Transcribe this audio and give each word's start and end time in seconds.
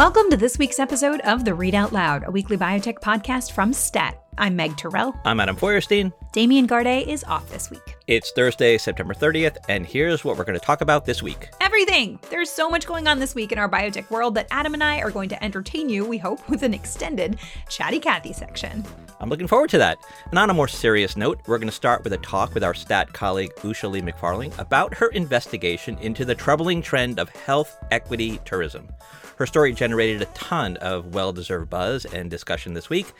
Welcome 0.00 0.30
to 0.30 0.36
this 0.38 0.56
week's 0.56 0.78
episode 0.78 1.20
of 1.26 1.44
The 1.44 1.52
Read 1.52 1.74
Out 1.74 1.92
Loud, 1.92 2.26
a 2.26 2.30
weekly 2.30 2.56
biotech 2.56 3.00
podcast 3.00 3.52
from 3.52 3.74
STAT. 3.74 4.18
I'm 4.38 4.56
Meg 4.56 4.78
Tirrell. 4.78 5.14
I'm 5.26 5.40
Adam 5.40 5.56
Feuerstein. 5.56 6.10
Damian 6.32 6.64
Garde 6.64 6.86
is 7.06 7.22
off 7.24 7.46
this 7.50 7.70
week. 7.70 7.98
It's 8.06 8.32
Thursday, 8.32 8.78
September 8.78 9.12
30th, 9.12 9.58
and 9.68 9.84
here's 9.84 10.24
what 10.24 10.38
we're 10.38 10.44
going 10.44 10.58
to 10.58 10.64
talk 10.64 10.80
about 10.80 11.04
this 11.04 11.22
week. 11.22 11.50
Everything! 11.60 12.18
There's 12.30 12.48
so 12.48 12.70
much 12.70 12.86
going 12.86 13.08
on 13.08 13.18
this 13.18 13.34
week 13.34 13.52
in 13.52 13.58
our 13.58 13.68
biotech 13.68 14.08
world 14.08 14.36
that 14.36 14.46
Adam 14.50 14.72
and 14.72 14.82
I 14.82 15.02
are 15.02 15.10
going 15.10 15.28
to 15.28 15.44
entertain 15.44 15.90
you, 15.90 16.06
we 16.06 16.16
hope, 16.16 16.48
with 16.48 16.62
an 16.62 16.72
extended 16.72 17.38
Chatty 17.68 17.98
Cathy 17.98 18.32
section. 18.32 18.86
I'm 19.20 19.28
looking 19.28 19.46
forward 19.46 19.68
to 19.70 19.78
that. 19.78 19.98
And 20.30 20.38
on 20.38 20.48
a 20.48 20.54
more 20.54 20.66
serious 20.66 21.14
note, 21.14 21.42
we're 21.46 21.58
going 21.58 21.68
to 21.68 21.74
start 21.74 22.02
with 22.04 22.14
a 22.14 22.18
talk 22.18 22.54
with 22.54 22.64
our 22.64 22.72
stat 22.72 23.12
colleague 23.12 23.54
Usha 23.56 23.90
Lee 23.90 24.00
McFarling 24.00 24.58
about 24.58 24.94
her 24.94 25.08
investigation 25.08 25.98
into 25.98 26.24
the 26.24 26.34
troubling 26.34 26.80
trend 26.80 27.20
of 27.20 27.28
health 27.28 27.76
equity 27.90 28.40
tourism. 28.46 28.88
Her 29.36 29.44
story 29.44 29.74
generated 29.74 30.22
a 30.22 30.26
ton 30.26 30.78
of 30.78 31.14
well 31.14 31.32
deserved 31.32 31.68
buzz 31.68 32.06
and 32.06 32.30
discussion 32.30 32.72
this 32.72 32.88
week. 32.88 33.12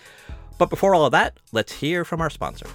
But 0.57 0.71
before 0.71 0.95
all 0.95 1.05
of 1.05 1.13
that, 1.13 1.37
let's 1.53 1.73
hear 1.73 2.05
from 2.05 2.23
our 2.23 2.31
sponsor. 2.31 2.67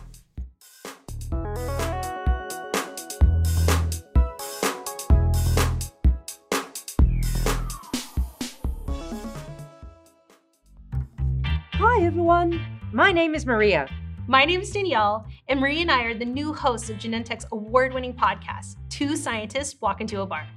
Hi, 11.74 12.04
everyone. 12.04 12.75
My 12.92 13.12
name 13.12 13.36
is 13.36 13.46
Maria. 13.46 13.90
My 14.28 14.46
name 14.46 14.62
is 14.62 14.72
Danielle, 14.72 15.28
and 15.48 15.60
Maria 15.60 15.82
and 15.82 15.92
I 15.92 16.04
are 16.04 16.14
the 16.14 16.26
new 16.26 16.54
hosts 16.54 16.90
of 16.90 16.98
Genentech's 16.98 17.46
award 17.52 17.94
winning 17.94 18.14
podcast, 18.14 18.78
Two 18.90 19.16
Scientists 19.16 19.80
Walk 19.82 20.02
Into 20.02 20.22
a 20.22 20.26
Bar. 20.26 20.48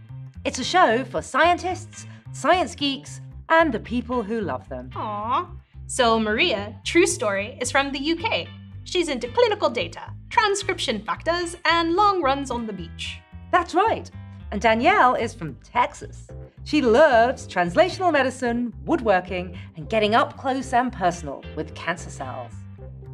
It's 0.45 0.59
a 0.59 0.65
show 0.65 1.05
for 1.05 1.21
scientists 1.21 2.07
science 2.33 2.75
geeks, 2.75 3.21
and 3.49 3.73
the 3.73 3.81
people 3.81 4.23
who 4.23 4.41
love 4.41 4.69
them. 4.69 4.91
Aww. 4.95 5.49
So, 5.87 6.21
Maria, 6.21 6.79
true 6.85 7.07
story, 7.07 7.59
is 7.61 7.71
from 7.71 7.93
the 7.93 8.13
UK. 8.13 8.47
She's 8.85 9.09
into 9.09 9.29
clinical 9.29 9.71
data, 9.71 10.13
transcription 10.31 11.03
factors, 11.03 11.57
and 11.65 11.95
long 11.95 12.23
runs 12.23 12.51
on 12.51 12.67
the 12.67 12.73
beach. 12.73 13.21
That's 13.51 13.75
right. 13.75 14.11
And 14.51 14.61
Danielle 14.61 15.15
is 15.15 15.35
from 15.35 15.57
Texas. 15.65 16.29
She 16.69 16.83
loves 16.83 17.49
translational 17.49 18.13
medicine, 18.13 18.75
woodworking, 18.85 19.57
and 19.79 19.89
getting 19.89 20.15
up 20.15 20.37
close 20.37 20.75
and 20.75 20.93
personal 20.93 21.43
with 21.57 21.75
cancer 21.75 22.11
cells. 22.11 22.53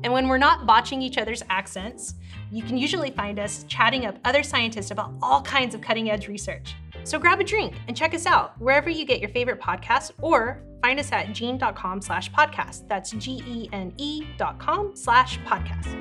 And 0.02 0.12
when 0.12 0.26
we're 0.26 0.38
not 0.38 0.66
botching 0.66 1.00
each 1.00 1.18
other's 1.18 1.44
accents, 1.48 2.14
you 2.50 2.64
can 2.64 2.76
usually 2.76 3.12
find 3.12 3.38
us 3.38 3.64
chatting 3.68 4.06
up 4.06 4.18
other 4.24 4.42
scientists 4.42 4.90
about 4.90 5.14
all 5.22 5.40
kinds 5.40 5.72
of 5.72 5.80
cutting 5.80 6.10
edge 6.10 6.26
research. 6.26 6.74
So 7.04 7.16
grab 7.16 7.38
a 7.38 7.44
drink 7.44 7.74
and 7.86 7.96
check 7.96 8.12
us 8.12 8.26
out 8.26 8.60
wherever 8.60 8.90
you 8.90 9.04
get 9.04 9.20
your 9.20 9.30
favorite 9.30 9.60
podcast 9.60 10.10
or 10.20 10.60
find 10.82 10.98
us 10.98 11.12
at 11.12 11.32
gene.com 11.32 12.02
slash 12.02 12.32
podcast. 12.32 12.88
That's 12.88 13.12
G-E-N-E 13.12 14.26
dot 14.36 14.58
com 14.58 14.96
slash 14.96 15.38
podcast. 15.42 15.94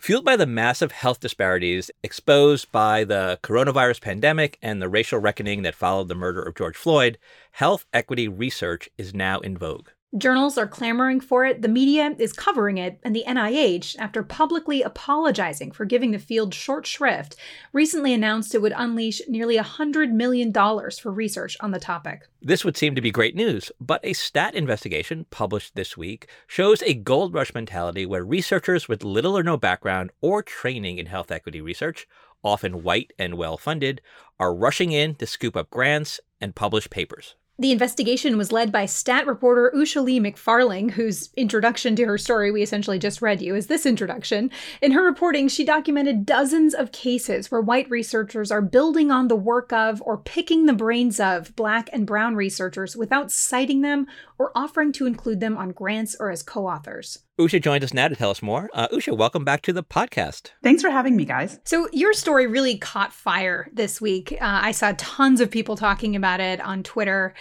Fueled 0.00 0.24
by 0.24 0.36
the 0.36 0.46
massive 0.46 0.92
health 0.92 1.20
disparities 1.20 1.90
exposed 2.02 2.72
by 2.72 3.04
the 3.04 3.38
coronavirus 3.42 4.00
pandemic 4.00 4.58
and 4.62 4.80
the 4.80 4.88
racial 4.88 5.18
reckoning 5.18 5.60
that 5.60 5.74
followed 5.74 6.08
the 6.08 6.14
murder 6.14 6.40
of 6.40 6.54
George 6.54 6.74
Floyd, 6.74 7.18
health 7.52 7.84
equity 7.92 8.26
research 8.26 8.88
is 8.96 9.12
now 9.12 9.40
in 9.40 9.58
vogue. 9.58 9.90
Journals 10.18 10.58
are 10.58 10.66
clamoring 10.66 11.20
for 11.20 11.46
it, 11.46 11.62
the 11.62 11.68
media 11.68 12.16
is 12.18 12.32
covering 12.32 12.78
it, 12.78 12.98
and 13.04 13.14
the 13.14 13.22
NIH, 13.28 13.96
after 13.96 14.24
publicly 14.24 14.82
apologizing 14.82 15.70
for 15.70 15.84
giving 15.84 16.10
the 16.10 16.18
field 16.18 16.52
short 16.52 16.84
shrift, 16.84 17.36
recently 17.72 18.12
announced 18.12 18.52
it 18.52 18.60
would 18.60 18.72
unleash 18.76 19.22
nearly 19.28 19.56
$100 19.56 20.10
million 20.10 20.52
for 20.52 21.12
research 21.12 21.56
on 21.60 21.70
the 21.70 21.78
topic. 21.78 22.26
This 22.42 22.64
would 22.64 22.76
seem 22.76 22.96
to 22.96 23.00
be 23.00 23.12
great 23.12 23.36
news, 23.36 23.70
but 23.80 24.00
a 24.04 24.12
stat 24.12 24.56
investigation 24.56 25.26
published 25.30 25.76
this 25.76 25.96
week 25.96 26.28
shows 26.48 26.82
a 26.82 26.94
gold 26.94 27.32
rush 27.32 27.54
mentality 27.54 28.04
where 28.04 28.24
researchers 28.24 28.88
with 28.88 29.04
little 29.04 29.38
or 29.38 29.44
no 29.44 29.56
background 29.56 30.10
or 30.20 30.42
training 30.42 30.98
in 30.98 31.06
health 31.06 31.30
equity 31.30 31.60
research, 31.60 32.08
often 32.42 32.82
white 32.82 33.12
and 33.16 33.34
well 33.34 33.56
funded, 33.56 34.00
are 34.40 34.52
rushing 34.52 34.90
in 34.90 35.14
to 35.14 35.26
scoop 35.26 35.56
up 35.56 35.70
grants 35.70 36.18
and 36.40 36.56
publish 36.56 36.90
papers. 36.90 37.36
The 37.60 37.72
investigation 37.72 38.38
was 38.38 38.52
led 38.52 38.72
by 38.72 38.86
stat 38.86 39.26
reporter 39.26 39.70
Usha 39.76 40.02
Lee 40.02 40.18
McFarling, 40.18 40.92
whose 40.92 41.28
introduction 41.36 41.94
to 41.96 42.06
her 42.06 42.16
story 42.16 42.50
we 42.50 42.62
essentially 42.62 42.98
just 42.98 43.20
read 43.20 43.42
you 43.42 43.54
is 43.54 43.66
this 43.66 43.84
introduction. 43.84 44.50
In 44.80 44.92
her 44.92 45.04
reporting, 45.04 45.46
she 45.46 45.62
documented 45.62 46.24
dozens 46.24 46.72
of 46.72 46.90
cases 46.90 47.50
where 47.50 47.60
white 47.60 47.90
researchers 47.90 48.50
are 48.50 48.62
building 48.62 49.10
on 49.10 49.28
the 49.28 49.36
work 49.36 49.74
of 49.74 50.00
or 50.06 50.16
picking 50.16 50.64
the 50.64 50.72
brains 50.72 51.20
of 51.20 51.54
black 51.54 51.90
and 51.92 52.06
brown 52.06 52.34
researchers 52.34 52.96
without 52.96 53.30
citing 53.30 53.82
them 53.82 54.06
or 54.40 54.50
offering 54.54 54.90
to 54.90 55.04
include 55.04 55.38
them 55.38 55.58
on 55.58 55.70
grants 55.70 56.16
or 56.18 56.30
as 56.30 56.42
co 56.42 56.66
authors. 56.66 57.18
Usha 57.38 57.60
joins 57.60 57.84
us 57.84 57.92
now 57.92 58.08
to 58.08 58.16
tell 58.16 58.30
us 58.30 58.40
more. 58.40 58.70
Uh, 58.72 58.88
Usha, 58.88 59.14
welcome 59.14 59.44
back 59.44 59.60
to 59.62 59.72
the 59.72 59.84
podcast. 59.84 60.52
Thanks 60.62 60.80
for 60.80 60.88
having 60.88 61.14
me, 61.14 61.26
guys. 61.26 61.60
So, 61.64 61.88
your 61.92 62.14
story 62.14 62.46
really 62.46 62.78
caught 62.78 63.12
fire 63.12 63.68
this 63.74 64.00
week. 64.00 64.32
Uh, 64.32 64.60
I 64.62 64.72
saw 64.72 64.94
tons 64.96 65.42
of 65.42 65.50
people 65.50 65.76
talking 65.76 66.16
about 66.16 66.40
it 66.40 66.58
on 66.62 66.82
Twitter. 66.82 67.34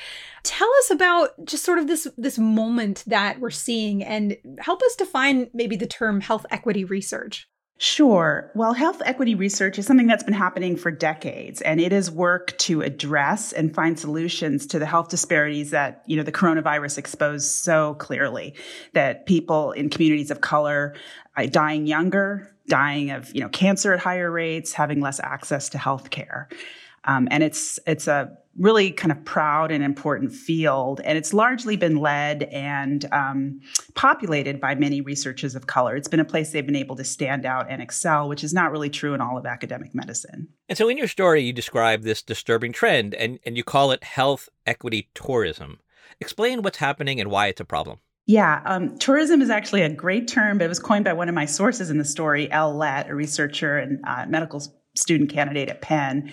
Tell 0.43 0.69
us 0.79 0.91
about 0.91 1.29
just 1.45 1.63
sort 1.63 1.79
of 1.79 1.87
this 1.87 2.05
this 2.17 2.37
moment 2.37 3.05
that 3.07 3.39
we're 3.39 3.49
seeing, 3.49 4.03
and 4.03 4.35
help 4.59 4.81
us 4.83 4.95
define 4.95 5.49
maybe 5.53 5.77
the 5.77 5.87
term 5.87 6.19
health 6.19 6.45
equity 6.51 6.83
research. 6.83 7.47
Sure. 7.81 8.51
Well, 8.55 8.73
health 8.73 9.01
equity 9.05 9.35
research 9.35 9.79
is 9.79 9.85
something 9.85 10.05
that's 10.05 10.21
been 10.21 10.33
happening 10.33 10.75
for 10.75 10.91
decades, 10.91 11.61
and 11.61 11.79
it 11.79 11.93
is 11.93 12.11
work 12.11 12.57
to 12.57 12.81
address 12.81 13.53
and 13.53 13.73
find 13.73 13.97
solutions 13.97 14.67
to 14.67 14.79
the 14.79 14.85
health 14.85 15.07
disparities 15.07 15.71
that, 15.71 16.03
you 16.05 16.17
know, 16.17 16.23
the 16.23 16.31
coronavirus 16.33 16.97
exposed 16.97 17.49
so 17.49 17.93
clearly 17.93 18.53
that 18.91 19.25
people 19.25 19.71
in 19.71 19.89
communities 19.89 20.29
of 20.29 20.41
color 20.41 20.93
are 21.37 21.47
dying 21.47 21.87
younger, 21.87 22.53
dying 22.67 23.11
of, 23.11 23.33
you 23.33 23.39
know, 23.39 23.47
cancer 23.47 23.93
at 23.93 24.01
higher 24.01 24.29
rates, 24.29 24.73
having 24.73 24.99
less 24.99 25.21
access 25.21 25.69
to 25.69 25.77
health 25.77 26.09
care. 26.09 26.49
Um, 27.05 27.29
and 27.31 27.43
it's, 27.43 27.79
it's 27.87 28.09
a 28.09 28.37
really 28.59 28.91
kind 28.91 29.11
of 29.11 29.23
proud 29.23 29.71
and 29.71 29.83
important 29.83 30.33
field. 30.33 30.99
And 31.05 31.17
it's 31.17 31.33
largely 31.33 31.77
been 31.77 31.95
led 31.95 32.43
and 32.43 33.05
um, 33.13 33.61
populated 33.95 34.59
by 34.59 34.75
many 34.75 34.99
researchers 35.01 35.55
of 35.55 35.65
color. 35.65 35.95
It's 35.95 36.09
been 36.09 36.19
a 36.19 36.25
place 36.25 36.51
they've 36.51 36.65
been 36.65 36.75
able 36.75 36.97
to 36.97 37.05
stand 37.05 37.45
out 37.45 37.67
and 37.69 37.81
excel, 37.81 38.27
which 38.27 38.43
is 38.43 38.53
not 38.53 38.71
really 38.71 38.89
true 38.89 39.13
in 39.13 39.21
all 39.21 39.37
of 39.37 39.45
academic 39.45 39.95
medicine. 39.95 40.49
And 40.67 40.77
so 40.77 40.89
in 40.89 40.97
your 40.97 41.07
story, 41.07 41.41
you 41.41 41.53
describe 41.53 42.03
this 42.03 42.21
disturbing 42.21 42.73
trend 42.73 43.15
and, 43.15 43.39
and 43.45 43.55
you 43.55 43.63
call 43.63 43.91
it 43.91 44.03
health 44.03 44.49
equity 44.67 45.09
tourism. 45.15 45.79
Explain 46.19 46.61
what's 46.61 46.77
happening 46.77 47.21
and 47.21 47.31
why 47.31 47.47
it's 47.47 47.61
a 47.61 47.65
problem. 47.65 47.99
Yeah, 48.25 48.61
um, 48.65 48.95
tourism 48.99 49.41
is 49.41 49.49
actually 49.49 49.81
a 49.81 49.89
great 49.89 50.27
term, 50.27 50.59
but 50.59 50.65
it 50.65 50.67
was 50.67 50.77
coined 50.77 51.03
by 51.05 51.13
one 51.13 51.29
of 51.29 51.33
my 51.33 51.45
sources 51.45 51.89
in 51.89 51.97
the 51.97 52.05
story, 52.05 52.51
Elle 52.51 52.75
Lett, 52.75 53.09
a 53.09 53.15
researcher 53.15 53.79
and 53.79 53.99
uh, 54.05 54.25
medical 54.27 54.61
student 54.99 55.31
candidate 55.31 55.69
at 55.69 55.81
Penn. 55.81 56.31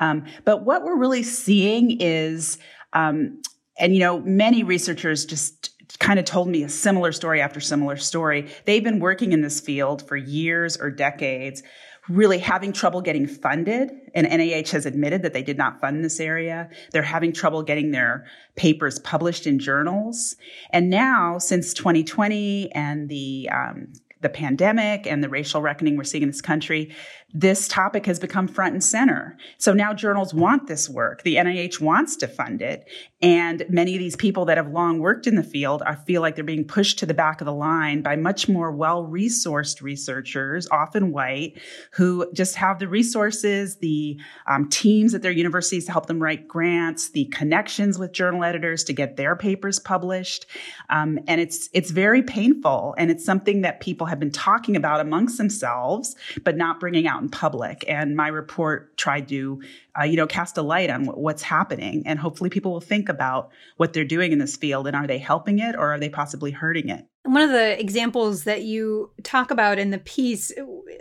Um, 0.00 0.26
but 0.44 0.64
what 0.64 0.84
we're 0.84 0.96
really 0.96 1.22
seeing 1.22 2.00
is, 2.00 2.58
um, 2.92 3.40
and 3.78 3.94
you 3.94 4.00
know, 4.00 4.20
many 4.20 4.62
researchers 4.62 5.24
just 5.24 5.70
kind 5.98 6.18
of 6.18 6.24
told 6.24 6.48
me 6.48 6.62
a 6.62 6.68
similar 6.68 7.12
story 7.12 7.40
after 7.40 7.60
similar 7.60 7.96
story. 7.96 8.48
They've 8.66 8.84
been 8.84 9.00
working 9.00 9.32
in 9.32 9.40
this 9.40 9.60
field 9.60 10.06
for 10.06 10.16
years 10.16 10.76
or 10.76 10.90
decades, 10.90 11.62
really 12.08 12.38
having 12.38 12.72
trouble 12.72 13.00
getting 13.00 13.26
funded. 13.26 13.90
And 14.14 14.26
NIH 14.26 14.70
has 14.70 14.86
admitted 14.86 15.22
that 15.22 15.32
they 15.32 15.42
did 15.42 15.58
not 15.58 15.80
fund 15.80 16.04
this 16.04 16.20
area. 16.20 16.70
They're 16.92 17.02
having 17.02 17.32
trouble 17.32 17.62
getting 17.62 17.90
their 17.90 18.26
papers 18.56 18.98
published 18.98 19.46
in 19.46 19.58
journals. 19.58 20.36
And 20.70 20.90
now, 20.90 21.38
since 21.38 21.74
2020 21.74 22.72
and 22.72 23.08
the 23.08 23.48
um, 23.52 23.92
the 24.20 24.28
pandemic 24.28 25.06
and 25.06 25.22
the 25.22 25.28
racial 25.28 25.62
reckoning 25.62 25.96
we're 25.96 26.04
seeing 26.04 26.22
in 26.22 26.28
this 26.28 26.40
country, 26.40 26.94
this 27.34 27.68
topic 27.68 28.06
has 28.06 28.18
become 28.18 28.48
front 28.48 28.72
and 28.72 28.82
center. 28.82 29.36
So 29.58 29.74
now 29.74 29.92
journals 29.92 30.32
want 30.32 30.66
this 30.66 30.88
work. 30.88 31.22
The 31.22 31.36
NIH 31.36 31.80
wants 31.80 32.16
to 32.16 32.26
fund 32.28 32.62
it. 32.62 32.88
And 33.20 33.64
many 33.68 33.94
of 33.94 33.98
these 33.98 34.16
people 34.16 34.46
that 34.46 34.56
have 34.56 34.68
long 34.68 34.98
worked 35.00 35.26
in 35.26 35.34
the 35.34 35.42
field 35.42 35.82
feel 36.06 36.22
like 36.22 36.36
they're 36.36 36.44
being 36.44 36.66
pushed 36.66 36.98
to 37.00 37.06
the 37.06 37.14
back 37.14 37.40
of 37.40 37.44
the 37.44 37.52
line 37.52 38.00
by 38.00 38.16
much 38.16 38.48
more 38.48 38.72
well-resourced 38.72 39.82
researchers, 39.82 40.68
often 40.70 41.12
white, 41.12 41.60
who 41.92 42.30
just 42.32 42.54
have 42.54 42.78
the 42.78 42.88
resources, 42.88 43.76
the 43.78 44.18
um, 44.46 44.68
teams 44.68 45.14
at 45.14 45.20
their 45.22 45.32
universities 45.32 45.84
to 45.84 45.92
help 45.92 46.06
them 46.06 46.22
write 46.22 46.48
grants, 46.48 47.10
the 47.10 47.26
connections 47.26 47.98
with 47.98 48.12
journal 48.12 48.42
editors 48.42 48.84
to 48.84 48.92
get 48.92 49.16
their 49.16 49.36
papers 49.36 49.78
published. 49.78 50.46
Um, 50.88 51.18
and 51.26 51.40
it's 51.40 51.68
it's 51.74 51.90
very 51.90 52.22
painful, 52.22 52.94
and 52.96 53.10
it's 53.10 53.24
something 53.24 53.60
that 53.62 53.80
people 53.80 54.06
have 54.08 54.20
been 54.20 54.30
talking 54.30 54.76
about 54.76 55.00
amongst 55.00 55.38
themselves, 55.38 56.16
but 56.42 56.56
not 56.56 56.80
bringing 56.80 57.06
out 57.06 57.22
in 57.22 57.28
public. 57.28 57.84
And 57.88 58.16
my 58.16 58.28
report 58.28 58.96
tried 58.96 59.28
to, 59.28 59.62
uh, 59.98 60.04
you 60.04 60.16
know, 60.16 60.26
cast 60.26 60.56
a 60.58 60.62
light 60.62 60.90
on 60.90 61.06
what's 61.06 61.42
happening. 61.42 62.02
And 62.06 62.18
hopefully 62.18 62.50
people 62.50 62.72
will 62.72 62.80
think 62.80 63.08
about 63.08 63.50
what 63.76 63.92
they're 63.92 64.04
doing 64.04 64.32
in 64.32 64.38
this 64.38 64.56
field 64.56 64.86
and 64.86 64.96
are 64.96 65.06
they 65.06 65.18
helping 65.18 65.58
it 65.58 65.74
or 65.74 65.92
are 65.92 65.98
they 66.00 66.08
possibly 66.08 66.50
hurting 66.50 66.88
it? 66.88 67.06
One 67.24 67.42
of 67.42 67.50
the 67.50 67.78
examples 67.78 68.44
that 68.44 68.62
you 68.62 69.10
talk 69.22 69.50
about 69.50 69.78
in 69.78 69.90
the 69.90 69.98
piece 69.98 70.50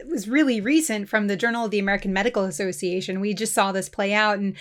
was 0.10 0.28
really 0.28 0.60
recent 0.60 1.08
from 1.08 1.28
the 1.28 1.38
Journal 1.38 1.66
of 1.66 1.72
the 1.72 1.80
American 1.80 2.12
Medical 2.12 2.44
Association. 2.44 3.22
We 3.22 3.34
just 3.34 3.54
saw 3.54 3.72
this 3.72 3.88
play 3.88 4.14
out 4.14 4.38
and 4.38 4.56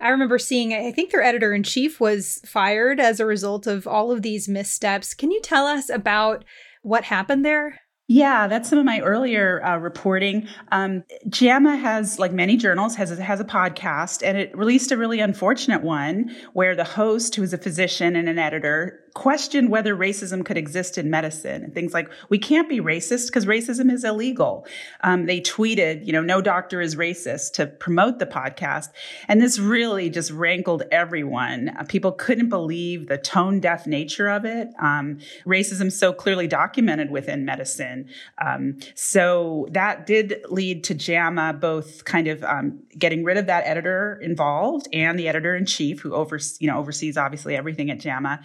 I 0.00 0.10
remember 0.10 0.38
seeing, 0.38 0.72
I 0.72 0.92
think 0.92 1.10
their 1.10 1.22
editor 1.22 1.52
in 1.52 1.64
chief 1.64 1.98
was 1.98 2.40
fired 2.46 3.00
as 3.00 3.18
a 3.18 3.26
result 3.26 3.66
of 3.66 3.86
all 3.86 4.12
of 4.12 4.22
these 4.22 4.48
missteps. 4.48 5.12
Can 5.12 5.30
you 5.30 5.40
tell 5.40 5.66
us 5.66 5.90
about 5.90 6.44
what 6.82 7.04
happened 7.04 7.44
there? 7.44 7.80
Yeah, 8.10 8.46
that's 8.46 8.70
some 8.70 8.78
of 8.78 8.86
my 8.86 9.00
earlier 9.00 9.62
uh, 9.62 9.76
reporting. 9.76 10.48
Um, 10.72 11.04
JAMA 11.28 11.76
has, 11.76 12.18
like 12.18 12.32
many 12.32 12.56
journals, 12.56 12.96
has 12.96 13.10
a, 13.10 13.22
has 13.22 13.38
a 13.38 13.44
podcast, 13.44 14.22
and 14.24 14.38
it 14.38 14.56
released 14.56 14.90
a 14.90 14.96
really 14.96 15.20
unfortunate 15.20 15.82
one 15.82 16.34
where 16.54 16.74
the 16.74 16.84
host, 16.84 17.34
who 17.34 17.42
is 17.42 17.52
a 17.52 17.58
physician 17.58 18.16
and 18.16 18.26
an 18.26 18.38
editor, 18.38 18.98
questioned 19.18 19.68
whether 19.68 19.96
racism 19.96 20.44
could 20.44 20.56
exist 20.56 20.96
in 20.96 21.10
medicine 21.10 21.64
and 21.64 21.74
things 21.74 21.92
like 21.92 22.08
we 22.28 22.38
can't 22.38 22.68
be 22.68 22.78
racist 22.78 23.26
because 23.26 23.46
racism 23.46 23.90
is 23.90 24.04
illegal. 24.04 24.64
Um, 25.02 25.26
they 25.26 25.40
tweeted, 25.40 26.06
you 26.06 26.12
know, 26.12 26.20
no 26.20 26.40
doctor 26.40 26.80
is 26.80 26.94
racist 26.94 27.54
to 27.54 27.66
promote 27.66 28.20
the 28.20 28.26
podcast, 28.26 28.90
and 29.26 29.42
this 29.42 29.58
really 29.58 30.08
just 30.08 30.30
rankled 30.30 30.84
everyone. 30.92 31.70
Uh, 31.70 31.82
people 31.82 32.12
couldn't 32.12 32.48
believe 32.48 33.08
the 33.08 33.18
tone 33.18 33.58
deaf 33.58 33.88
nature 33.88 34.28
of 34.28 34.44
it. 34.44 34.68
Um, 34.80 35.18
racism 35.44 35.90
so 35.90 36.12
clearly 36.12 36.46
documented 36.46 37.10
within 37.10 37.44
medicine, 37.44 37.97
um, 38.38 38.78
so 38.94 39.66
that 39.72 40.06
did 40.06 40.44
lead 40.48 40.84
to 40.84 40.94
JAMA 40.94 41.58
both 41.60 42.04
kind 42.04 42.28
of 42.28 42.42
um, 42.44 42.80
getting 42.98 43.24
rid 43.24 43.36
of 43.36 43.46
that 43.46 43.64
editor 43.66 44.18
involved 44.22 44.88
and 44.92 45.18
the 45.18 45.28
editor 45.28 45.54
in 45.54 45.66
chief 45.66 46.00
who 46.00 46.14
oversees, 46.14 46.60
you 46.60 46.68
know, 46.68 46.78
oversees 46.78 47.16
obviously 47.16 47.56
everything 47.56 47.90
at 47.90 47.98
JAMA. 48.00 48.40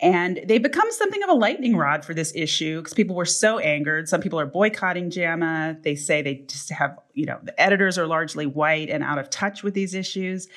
And 0.00 0.24
and 0.24 0.48
they 0.48 0.58
become 0.58 0.90
something 0.90 1.22
of 1.22 1.28
a 1.28 1.34
lightning 1.34 1.76
rod 1.76 2.04
for 2.04 2.14
this 2.14 2.32
issue 2.34 2.78
because 2.80 2.94
people 2.94 3.16
were 3.16 3.24
so 3.24 3.58
angered. 3.58 4.08
Some 4.08 4.20
people 4.20 4.40
are 4.40 4.46
boycotting 4.46 5.10
JAMA. 5.10 5.78
They 5.82 5.96
say 5.96 6.22
they 6.22 6.36
just 6.46 6.70
have, 6.70 6.98
you 7.12 7.26
know, 7.26 7.38
the 7.42 7.60
editors 7.60 7.98
are 7.98 8.06
largely 8.06 8.46
white 8.46 8.90
and 8.90 9.02
out 9.02 9.18
of 9.18 9.28
touch 9.28 9.62
with 9.62 9.74
these 9.74 9.94
issues. 9.94 10.48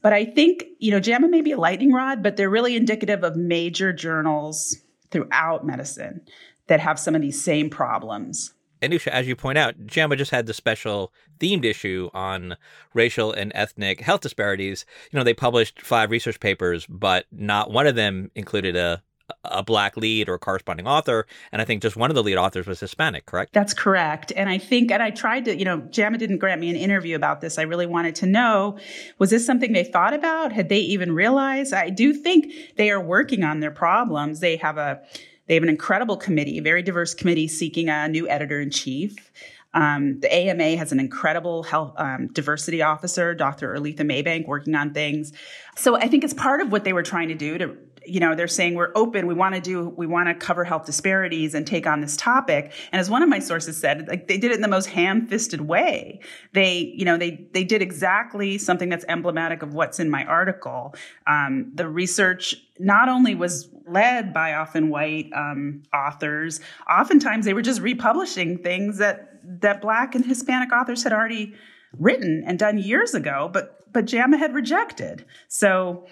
But 0.00 0.12
I 0.12 0.24
think, 0.24 0.64
you 0.78 0.90
know, 0.90 0.98
JAMA 0.98 1.28
may 1.28 1.40
be 1.40 1.52
a 1.52 1.58
lightning 1.58 1.92
rod, 1.92 2.22
but 2.22 2.36
they're 2.36 2.50
really 2.50 2.74
indicative 2.74 3.22
of 3.22 3.36
major 3.36 3.92
journals 3.92 4.76
throughout 5.10 5.64
medicine 5.64 6.22
that 6.68 6.80
have 6.80 6.98
some 6.98 7.14
of 7.14 7.22
these 7.22 7.42
same 7.42 7.70
problems. 7.70 8.54
Anusha, 8.82 9.08
as 9.08 9.28
you 9.28 9.36
point 9.36 9.58
out, 9.58 9.86
JAMA 9.86 10.16
just 10.16 10.32
had 10.32 10.46
the 10.46 10.54
special 10.54 11.12
themed 11.38 11.64
issue 11.64 12.10
on 12.12 12.56
racial 12.94 13.32
and 13.32 13.52
ethnic 13.54 14.00
health 14.00 14.22
disparities. 14.22 14.84
You 15.12 15.18
know, 15.18 15.24
they 15.24 15.34
published 15.34 15.80
five 15.80 16.10
research 16.10 16.40
papers, 16.40 16.86
but 16.86 17.26
not 17.30 17.70
one 17.70 17.86
of 17.86 17.94
them 17.94 18.30
included 18.34 18.76
a 18.76 19.02
a 19.44 19.62
black 19.62 19.96
lead 19.96 20.28
or 20.28 20.38
corresponding 20.38 20.86
author. 20.86 21.26
And 21.52 21.62
I 21.62 21.64
think 21.64 21.80
just 21.80 21.96
one 21.96 22.10
of 22.10 22.14
the 22.14 22.22
lead 22.22 22.36
authors 22.36 22.66
was 22.66 22.80
Hispanic, 22.80 23.24
correct? 23.24 23.52
That's 23.54 23.72
correct. 23.72 24.32
And 24.36 24.50
I 24.50 24.58
think, 24.58 24.90
and 24.90 25.02
I 25.02 25.10
tried 25.10 25.46
to, 25.46 25.56
you 25.56 25.64
know, 25.64 25.80
JAMA 25.80 26.18
didn't 26.18 26.38
grant 26.38 26.60
me 26.60 26.68
an 26.68 26.76
interview 26.76 27.16
about 27.16 27.40
this. 27.40 27.58
I 27.58 27.62
really 27.62 27.86
wanted 27.86 28.14
to 28.16 28.26
know, 28.26 28.78
was 29.18 29.30
this 29.30 29.46
something 29.46 29.72
they 29.72 29.84
thought 29.84 30.12
about? 30.12 30.52
Had 30.52 30.68
they 30.68 30.80
even 30.80 31.14
realized? 31.14 31.72
I 31.72 31.88
do 31.88 32.12
think 32.12 32.52
they 32.76 32.90
are 32.90 33.00
working 33.00 33.42
on 33.42 33.60
their 33.60 33.70
problems. 33.70 34.40
They 34.40 34.56
have 34.56 34.76
a, 34.76 35.00
they 35.46 35.54
have 35.54 35.62
an 35.62 35.68
incredible 35.68 36.16
committee, 36.16 36.58
a 36.58 36.62
very 36.62 36.82
diverse 36.82 37.14
committee 37.14 37.48
seeking 37.48 37.88
a 37.88 38.08
new 38.08 38.28
editor 38.28 38.60
in 38.60 38.70
chief. 38.70 39.30
Um, 39.74 40.20
the 40.20 40.32
AMA 40.32 40.76
has 40.76 40.92
an 40.92 41.00
incredible 41.00 41.62
health 41.62 41.94
um, 41.96 42.28
diversity 42.28 42.82
officer, 42.82 43.34
Dr. 43.34 43.74
Aletha 43.74 44.00
Maybank, 44.00 44.46
working 44.46 44.74
on 44.74 44.92
things. 44.92 45.32
So 45.76 45.96
I 45.96 46.08
think 46.08 46.24
it's 46.24 46.34
part 46.34 46.60
of 46.60 46.70
what 46.70 46.84
they 46.84 46.92
were 46.92 47.02
trying 47.02 47.28
to 47.28 47.34
do 47.34 47.56
to 47.58 47.76
you 48.06 48.20
know 48.20 48.34
they're 48.34 48.48
saying 48.48 48.74
we're 48.74 48.92
open 48.94 49.26
we 49.26 49.34
want 49.34 49.54
to 49.54 49.60
do 49.60 49.88
we 49.90 50.06
want 50.06 50.28
to 50.28 50.34
cover 50.34 50.64
health 50.64 50.84
disparities 50.86 51.54
and 51.54 51.66
take 51.66 51.86
on 51.86 52.00
this 52.00 52.16
topic. 52.16 52.72
And 52.92 53.00
as 53.00 53.10
one 53.10 53.22
of 53.22 53.28
my 53.28 53.38
sources 53.38 53.76
said 53.76 54.08
like 54.08 54.28
they 54.28 54.38
did 54.38 54.50
it 54.50 54.54
in 54.54 54.60
the 54.62 54.68
most 54.68 54.86
ham-fisted 54.86 55.62
way. 55.62 56.20
They 56.52 56.92
you 56.96 57.04
know 57.04 57.16
they 57.16 57.46
they 57.52 57.64
did 57.64 57.82
exactly 57.82 58.58
something 58.58 58.88
that's 58.88 59.04
emblematic 59.08 59.62
of 59.62 59.74
what's 59.74 60.00
in 60.00 60.10
my 60.10 60.24
article. 60.24 60.94
Um, 61.26 61.72
the 61.74 61.88
research 61.88 62.54
not 62.78 63.08
only 63.08 63.34
was 63.34 63.68
led 63.86 64.32
by 64.32 64.54
often 64.54 64.88
white 64.90 65.30
um, 65.34 65.82
authors 65.94 66.60
oftentimes 66.88 67.44
they 67.44 67.52
were 67.52 67.62
just 67.62 67.80
republishing 67.80 68.58
things 68.58 68.98
that 68.98 69.40
that 69.60 69.82
black 69.82 70.14
and 70.14 70.24
hispanic 70.24 70.72
authors 70.72 71.02
had 71.02 71.12
already 71.12 71.52
written 71.98 72.44
and 72.46 72.58
done 72.58 72.78
years 72.78 73.12
ago 73.12 73.50
but 73.52 73.82
but 73.92 74.06
JAMA 74.06 74.38
had 74.38 74.54
rejected. 74.54 75.24
So 75.48 76.06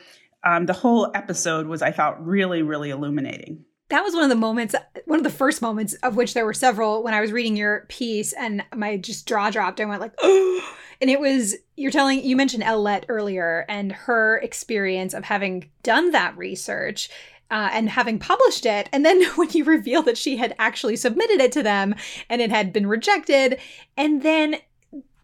um, 0.45 0.67
the 0.67 0.73
whole 0.73 1.11
episode 1.15 1.67
was, 1.67 1.83
I 1.83 1.91
thought, 1.91 2.25
really, 2.25 2.63
really 2.63 2.91
illuminating. 2.91 3.65
That 3.91 4.05
was 4.05 4.15
one 4.15 4.23
of 4.23 4.31
the 4.31 4.37
moments, 4.37 4.75
one 5.07 5.19
of 5.19 5.25
the 5.25 5.31
first 5.31 5.61
moments 5.61 5.95
of 5.95 6.15
which 6.15 6.35
there 6.35 6.45
were 6.45 6.55
several 6.55 7.03
when 7.03 7.13
I 7.13 7.21
was 7.21 7.33
reading 7.33 7.57
your 7.57 7.87
piece 7.89 8.33
and 8.33 8.63
my 8.75 8.97
just 8.97 9.27
jaw 9.27 9.51
dropped. 9.51 9.81
I 9.81 9.85
went 9.85 10.01
like, 10.01 10.15
oh, 10.23 10.75
and 11.01 11.11
it 11.11 11.19
was, 11.19 11.57
you're 11.77 11.91
telling, 11.91 12.25
you 12.25 12.37
mentioned 12.37 12.63
Elle 12.63 12.83
Lett 12.83 13.07
earlier 13.09 13.67
and 13.69 13.91
her 13.91 14.39
experience 14.39 15.13
of 15.13 15.25
having 15.25 15.71
done 15.83 16.13
that 16.13 16.37
research 16.39 17.11
uh, 17.51 17.69
and 17.73 17.91
having 17.91 18.19
published 18.19 18.65
it. 18.65 18.89
And 18.93 19.05
then 19.05 19.25
when 19.35 19.51
you 19.51 19.65
reveal 19.65 20.03
that 20.03 20.19
she 20.19 20.37
had 20.37 20.55
actually 20.59 20.97
submitted 20.97 21.41
it 21.41 21.53
to 21.53 21.63
them 21.63 21.95
and 22.29 22.41
it 22.41 22.51
had 22.51 22.73
been 22.73 22.87
rejected, 22.87 23.59
and 23.97 24.23
then 24.23 24.57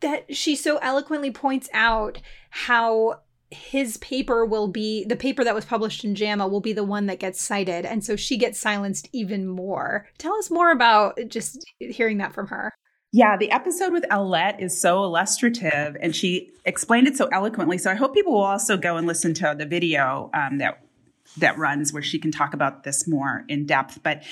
that 0.00 0.34
she 0.36 0.54
so 0.56 0.76
eloquently 0.78 1.30
points 1.30 1.68
out 1.72 2.20
how 2.50 3.20
his 3.50 3.96
paper 3.98 4.44
will 4.44 4.68
be 4.68 5.04
the 5.04 5.16
paper 5.16 5.44
that 5.44 5.54
was 5.54 5.64
published 5.64 6.04
in 6.04 6.14
JAMA 6.14 6.48
will 6.48 6.60
be 6.60 6.72
the 6.72 6.84
one 6.84 7.06
that 7.06 7.20
gets 7.20 7.40
cited. 7.40 7.84
And 7.84 8.04
so 8.04 8.16
she 8.16 8.36
gets 8.36 8.58
silenced 8.58 9.08
even 9.12 9.46
more. 9.46 10.08
Tell 10.18 10.34
us 10.34 10.50
more 10.50 10.70
about 10.70 11.18
just 11.28 11.64
hearing 11.78 12.18
that 12.18 12.32
from 12.32 12.48
her. 12.48 12.72
Yeah, 13.12 13.36
the 13.36 13.50
episode 13.50 13.92
with 13.92 14.04
Elle 14.10 14.28
Lett 14.28 14.60
is 14.60 14.78
so 14.78 15.04
illustrative 15.04 15.96
and 16.00 16.14
she 16.14 16.50
explained 16.64 17.06
it 17.06 17.16
so 17.16 17.28
eloquently. 17.28 17.78
So 17.78 17.90
I 17.90 17.94
hope 17.94 18.14
people 18.14 18.32
will 18.34 18.42
also 18.42 18.76
go 18.76 18.96
and 18.96 19.06
listen 19.06 19.32
to 19.34 19.54
the 19.56 19.64
video 19.64 20.30
um, 20.34 20.58
that 20.58 20.82
that 21.38 21.58
runs 21.58 21.92
where 21.92 22.02
she 22.02 22.18
can 22.18 22.30
talk 22.30 22.54
about 22.54 22.84
this 22.84 23.06
more 23.06 23.44
in 23.48 23.66
depth. 23.66 24.02
But 24.02 24.22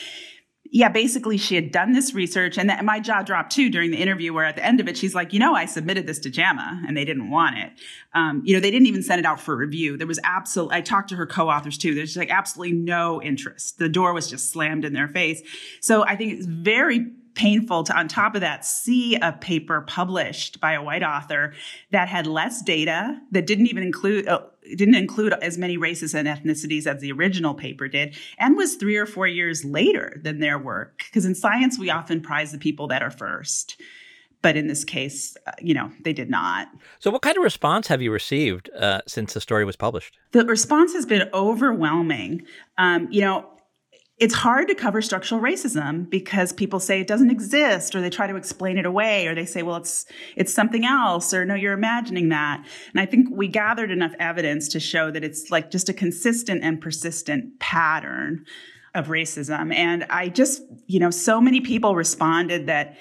yeah, 0.75 0.89
basically 0.89 1.37
she 1.37 1.55
had 1.55 1.71
done 1.71 1.93
this 1.93 2.15
research 2.15 2.59
and 2.59 2.69
that, 2.69 2.85
my 2.85 2.99
jaw 2.99 3.23
dropped 3.23 3.53
too 3.53 3.71
during 3.71 3.93
the 3.93 3.97
interview 3.97 4.33
where 4.33 4.45
at 4.45 4.57
the 4.57 4.67
end 4.67 4.81
of 4.81 4.89
it, 4.89 4.97
she's 4.97 5.15
like, 5.15 5.33
you 5.33 5.39
know, 5.39 5.55
I 5.55 5.67
submitted 5.67 6.09
this 6.09 6.19
to 6.19 6.31
JAMA 6.31 6.83
and 6.89 6.97
they 6.97 7.05
didn't 7.05 7.31
want 7.31 7.59
it. 7.59 7.71
Um, 8.13 8.43
you 8.45 8.55
know, 8.55 8.61
they 8.61 8.73
didn't 8.73 8.89
even 8.89 9.01
send 9.01 9.21
it 9.21 9.25
out 9.25 9.39
for 9.39 9.55
review. 9.55 9.97
There 9.97 10.09
was 10.09 10.19
absolutely, 10.25 10.79
I 10.79 10.81
talked 10.81 11.11
to 11.11 11.15
her 11.15 11.27
co-authors 11.27 11.79
too. 11.79 11.95
There's 11.95 12.17
like 12.17 12.29
absolutely 12.29 12.77
no 12.77 13.23
interest. 13.23 13.79
The 13.79 13.89
door 13.89 14.13
was 14.13 14.29
just 14.29 14.51
slammed 14.51 14.85
in 14.85 14.95
their 14.95 15.07
face. 15.07 15.43
So 15.81 16.05
I 16.05 16.17
think 16.17 16.33
it's 16.33 16.47
very 16.47 17.07
painful 17.35 17.85
to, 17.85 17.97
on 17.97 18.09
top 18.09 18.35
of 18.35 18.41
that, 18.41 18.65
see 18.65 19.15
a 19.15 19.31
paper 19.31 19.83
published 19.83 20.61
by 20.61 20.73
a 20.73 20.83
white 20.83 21.05
author 21.05 21.53
that 21.93 22.09
had 22.09 22.27
less 22.27 22.63
data, 22.63 23.21
that 23.31 23.47
didn't 23.47 23.69
even 23.69 23.85
include, 23.85 24.27
uh, 24.27 24.41
didn't 24.77 24.95
include 24.95 25.33
as 25.35 25.59
many 25.59 25.77
races 25.77 26.15
and 26.15 26.27
ethnicities 26.27 26.87
as 26.87 27.01
the 27.01 27.13
original 27.13 27.55
paper 27.55 27.89
did, 27.89 28.17
and 28.39 28.57
was 28.57 28.77
three 28.77 28.97
or 28.97 29.07
four 29.07 29.27
years 29.27 29.65
later 29.65 30.21
than 30.23 30.41
their 30.41 30.59
work. 30.59 31.05
Because 31.07 31.25
in 31.25 31.35
science, 31.35 31.79
we 31.79 31.91
often 31.91 32.21
prize 32.21 32.53
the 32.53 32.59
people 32.59 32.89
that 32.89 33.03
are 33.03 33.11
first. 33.11 33.81
But 34.43 34.59
in 34.59 34.67
this 34.67 34.85
case, 34.85 35.37
uh, 35.47 35.53
you 35.59 35.73
know, 35.73 35.91
they 36.03 36.13
did 36.13 36.29
not. 36.29 36.69
So, 36.99 37.11
what 37.11 37.23
kind 37.23 37.37
of 37.37 37.43
response 37.43 37.87
have 37.87 38.03
you 38.03 38.13
received 38.13 38.69
uh, 38.79 39.01
since 39.07 39.33
the 39.33 39.41
story 39.41 39.65
was 39.65 39.75
published? 39.75 40.19
The 40.33 40.45
response 40.45 40.93
has 40.93 41.07
been 41.07 41.31
overwhelming. 41.33 42.43
Um, 42.77 43.09
you 43.11 43.23
know, 43.23 43.49
it's 44.19 44.35
hard 44.35 44.69
to 44.69 44.75
cover 44.77 45.03
structural 45.03 45.41
racism 45.41 46.09
because 46.09 46.53
people 46.53 46.79
say 46.79 47.01
it 47.01 47.09
doesn't 47.09 47.31
exist 47.31 47.97
or 47.97 48.01
they 48.01 48.11
try 48.11 48.29
to 48.29 48.37
explain 48.37 48.79
it 48.79 48.87
away 48.87 49.27
or 49.27 49.35
they 49.35 49.45
say 49.45 49.63
well 49.63 49.77
it's 49.77 50.07
it's 50.37 50.55
something 50.55 50.85
else 50.85 51.35
or 51.35 51.45
no 51.45 51.55
you're 51.55 51.73
imagining 51.73 52.29
that. 52.29 52.65
And 52.93 53.01
i 53.01 53.07
think 53.07 53.29
we 53.31 53.49
gathered 53.49 53.91
enough 53.91 54.13
evidence 54.21 54.69
to 54.69 54.81
show 54.81 55.11
that 55.11 55.25
it's 55.25 55.51
like 55.51 55.71
just 55.71 55.89
a 55.89 55.93
consistent 55.93 56.63
and 56.63 56.81
persistent 56.81 57.59
pattern 57.59 58.45
of 58.95 59.09
racism. 59.09 59.75
And 59.75 60.05
i 60.11 60.29
just 60.29 60.63
you 60.87 61.01
know 61.01 61.11
so 61.11 61.41
many 61.41 61.61
people 61.61 61.97
responded 61.97 62.67
that 62.69 62.97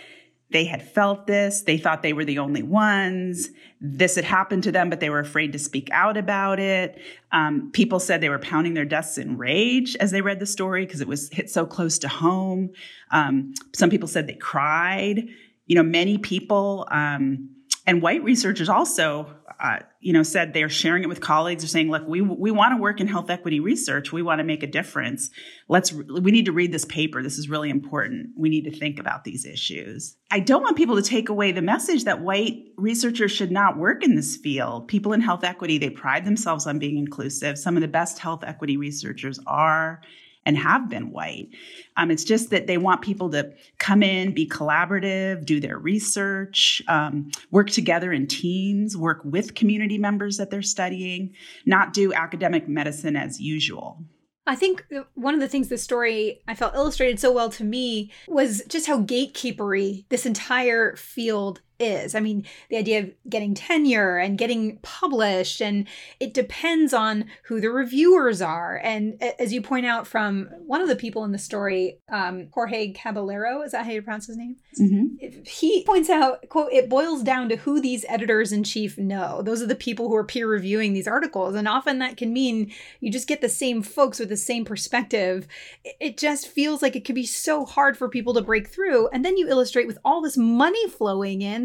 they 0.54 0.66
had 0.66 0.82
felt 0.82 1.28
this. 1.28 1.64
They 1.64 1.78
thought 1.78 2.04
they 2.04 2.14
were 2.14 2.24
the 2.24 2.40
only 2.40 2.64
ones. 2.64 3.50
This 3.82 4.16
had 4.16 4.24
happened 4.24 4.64
to 4.64 4.72
them, 4.72 4.90
but 4.90 5.00
they 5.00 5.10
were 5.10 5.20
afraid 5.20 5.52
to 5.54 5.60
speak 5.60 5.90
out 5.92 6.16
about 6.16 6.60
it. 6.60 6.98
Um, 7.32 7.72
people 7.74 8.00
said 8.00 8.22
they 8.22 8.30
were 8.30 8.40
pounding 8.40 8.76
their 8.76 8.86
desks 8.86 9.18
in 9.18 9.38
rage 9.38 9.96
as 9.98 10.12
they 10.12 10.22
read 10.22 10.40
the 10.40 10.46
story 10.46 10.86
because 10.86 11.02
it 11.02 11.08
was 11.08 11.30
hit 11.30 11.50
so 11.50 11.66
close 11.66 12.00
to 12.00 12.08
home. 12.08 12.70
Um, 13.12 13.56
some 13.74 13.90
people 13.90 14.08
said 14.08 14.28
they 14.28 14.36
cried. 14.36 15.28
You 15.66 15.76
know, 15.76 15.84
many 15.84 16.18
people 16.20 16.88
um, 16.92 17.50
and 17.86 18.02
white 18.02 18.24
researchers 18.24 18.70
also, 18.70 19.28
uh, 19.62 19.80
you 20.00 20.14
know, 20.14 20.24
said 20.24 20.54
they're 20.54 20.70
sharing 20.70 21.04
it 21.04 21.10
with 21.10 21.20
colleagues. 21.20 21.64
They're 21.64 21.70
saying, 21.70 21.90
"Look, 21.90 22.08
we 22.08 22.22
we 22.22 22.50
want 22.52 22.76
to 22.76 22.82
work 22.82 23.02
in 23.02 23.08
health 23.08 23.30
equity 23.30 23.60
research. 23.60 24.12
We 24.12 24.22
want 24.22 24.40
to 24.40 24.44
make 24.44 24.64
a 24.64 24.68
difference. 24.68 25.30
Let's 25.68 25.92
we 25.92 26.32
need 26.32 26.46
to 26.46 26.52
read 26.54 26.72
this 26.72 26.86
paper. 26.86 27.22
This 27.22 27.38
is 27.38 27.50
really 27.50 27.70
important. 27.70 28.32
We 28.38 28.50
need 28.50 28.64
to 28.66 28.72
think 28.72 29.00
about 29.00 29.24
these 29.24 29.46
issues." 29.46 30.16
I 30.32 30.40
don't 30.40 30.64
want 30.64 30.78
people 30.78 30.96
to 30.96 31.02
take 31.02 31.30
away 31.30 31.52
the 31.52 31.62
message 31.62 32.06
that 32.06 32.22
white 32.22 32.64
researchers 32.78 33.32
should 33.32 33.52
not 33.52 33.78
work 33.78 34.04
in 34.04 34.16
this 34.16 34.38
field. 34.38 34.88
People 34.88 35.14
in 35.14 35.22
health 35.22 35.44
equity 35.44 35.78
they 35.78 35.90
pride 35.90 36.26
themselves 36.26 36.66
on 36.66 36.80
being 36.80 36.98
inclusive. 36.98 37.58
Some 37.58 37.76
of 37.76 37.82
the 37.82 37.88
best 37.88 38.20
health 38.20 38.44
equity 38.46 38.78
researchers 38.78 39.40
are 39.46 40.02
and 40.46 40.58
have 40.58 40.90
been 40.90 41.12
white. 41.12 41.50
Um, 41.98 42.12
it's 42.12 42.24
just 42.24 42.50
that 42.50 42.68
they 42.68 42.78
want 42.78 43.02
people 43.02 43.30
to 43.32 43.54
come 43.80 44.04
in, 44.04 44.34
be 44.34 44.48
collaborative, 44.48 45.46
do 45.46 45.60
their 45.60 45.78
research, 45.78 46.82
um, 46.88 47.32
work 47.52 47.70
together 47.70 48.12
in 48.12 48.28
teams, 48.28 48.98
work 48.98 49.22
with 49.24 49.56
community 49.56 49.98
members 49.98 50.38
that 50.38 50.52
they're 50.52 50.62
studying, 50.62 51.34
not 51.66 51.94
do 51.94 52.14
academic 52.14 52.68
medicine 52.68 53.16
as 53.16 53.40
usual. 53.40 54.04
I 54.46 54.56
think 54.56 54.86
one 55.14 55.34
of 55.34 55.40
the 55.40 55.48
things 55.48 55.70
this 55.70 55.84
story 55.84 56.42
I 56.48 56.56
felt 56.56 56.76
illustrated 56.76 57.20
so 57.20 57.32
well 57.32 57.50
to 57.52 57.64
me 57.64 58.12
was 58.28 58.62
just 58.68 58.88
how 58.88 59.00
gatekeepery 59.00 60.06
this 60.10 60.26
entire 60.26 60.98
field 60.98 61.62
is. 61.80 62.16
I 62.16 62.20
mean, 62.20 62.46
the 62.70 62.78
idea 62.78 63.00
of 63.00 63.12
getting 63.30 63.54
tenure 63.54 64.18
and 64.18 64.38
getting 64.38 64.78
published, 64.82 65.62
and 65.62 65.88
it 66.20 66.34
depends 66.34 66.94
on 66.94 67.26
who 67.44 67.60
the 67.62 67.70
reviewers 67.70 68.42
are. 68.42 68.80
And 68.84 69.22
as 69.40 69.54
you 69.54 69.62
point 69.62 69.86
out 69.86 70.08
from 70.08 70.50
one 70.66 70.82
of 70.82 70.88
the 70.88 70.96
people 70.96 71.24
in 71.24 71.32
the 71.32 71.38
story, 71.38 72.00
um, 72.10 72.50
Jorge 72.52 72.92
Caballero, 72.92 73.62
is 73.62 73.72
that 73.72 73.86
how 73.86 73.92
you 73.92 74.02
pronounce 74.02 74.28
his 74.28 74.38
name? 74.38 74.58
Mm-hmm. 74.80 75.44
He 75.46 75.84
points 75.86 76.10
out, 76.10 76.48
quote, 76.50 76.72
it 76.72 76.90
boils 76.90 77.24
down 77.24 77.50
to 77.50 77.56
who 77.56 77.80
these 77.80 78.06
editors 78.10 78.52
in 78.52 78.64
chief 78.64 78.98
know. 78.98 79.42
Those 79.42 79.62
are 79.62 79.68
the 79.68 79.76
people 79.76 80.10
who 80.10 80.16
are 80.16 80.24
peer 80.24 80.48
reviewing 80.48 80.94
these 80.94 81.08
articles. 81.08 81.56
And 81.56 81.68
often 81.68 82.00
that 82.00 82.18
can 82.18 82.34
mean 82.34 82.72
you 83.00 83.12
just 83.12 83.28
get 83.28 83.42
the 83.42 83.50
same 83.50 83.82
folks 83.82 84.20
with 84.20 84.30
the 84.30 84.38
same 84.38 84.66
perspective. 84.66 85.48
It 85.84 86.18
just 86.18 86.48
feels 86.48 86.82
like 86.82 86.96
it 86.96 87.06
could 87.06 87.16
be 87.16 87.26
so 87.26 87.66
hard 87.66 87.98
for 87.98 88.10
people 88.10 88.34
to 88.34 88.42
break 88.42 88.68
through. 88.68 89.08
And 89.10 89.24
then 89.24 89.38
you 89.38 89.48
illustrate 89.48 89.88
with 89.88 89.98
all 90.04 90.22
this 90.22 90.38
money 90.38 90.90
flowing 90.90 91.42
in 91.42 91.63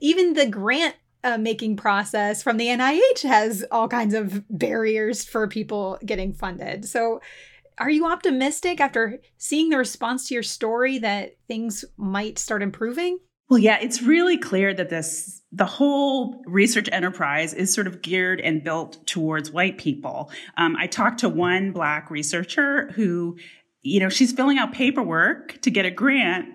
even 0.00 0.34
the 0.34 0.46
grant 0.46 0.96
uh, 1.22 1.38
making 1.38 1.76
process 1.76 2.42
from 2.42 2.56
the 2.56 2.66
NIH 2.66 3.22
has 3.22 3.64
all 3.70 3.88
kinds 3.88 4.14
of 4.14 4.42
barriers 4.48 5.24
for 5.24 5.46
people 5.46 5.98
getting 6.04 6.32
funded. 6.32 6.86
So, 6.86 7.20
are 7.78 7.90
you 7.90 8.06
optimistic 8.06 8.78
after 8.80 9.20
seeing 9.38 9.70
the 9.70 9.78
response 9.78 10.28
to 10.28 10.34
your 10.34 10.42
story 10.42 10.98
that 10.98 11.36
things 11.48 11.84
might 11.96 12.38
start 12.38 12.62
improving? 12.62 13.18
Well, 13.48 13.58
yeah, 13.58 13.78
it's 13.80 14.02
really 14.02 14.38
clear 14.38 14.72
that 14.74 14.90
this 14.90 15.42
the 15.50 15.64
whole 15.64 16.40
research 16.46 16.88
enterprise 16.92 17.52
is 17.52 17.74
sort 17.74 17.88
of 17.88 18.00
geared 18.00 18.40
and 18.40 18.62
built 18.62 19.04
towards 19.06 19.50
white 19.50 19.76
people. 19.76 20.30
Um, 20.56 20.76
I 20.76 20.86
talked 20.86 21.18
to 21.20 21.28
one 21.28 21.72
black 21.72 22.10
researcher 22.10 22.92
who, 22.92 23.36
you 23.82 23.98
know, 23.98 24.08
she's 24.08 24.30
filling 24.30 24.58
out 24.58 24.72
paperwork 24.72 25.60
to 25.62 25.70
get 25.70 25.84
a 25.84 25.90
grant 25.90 26.46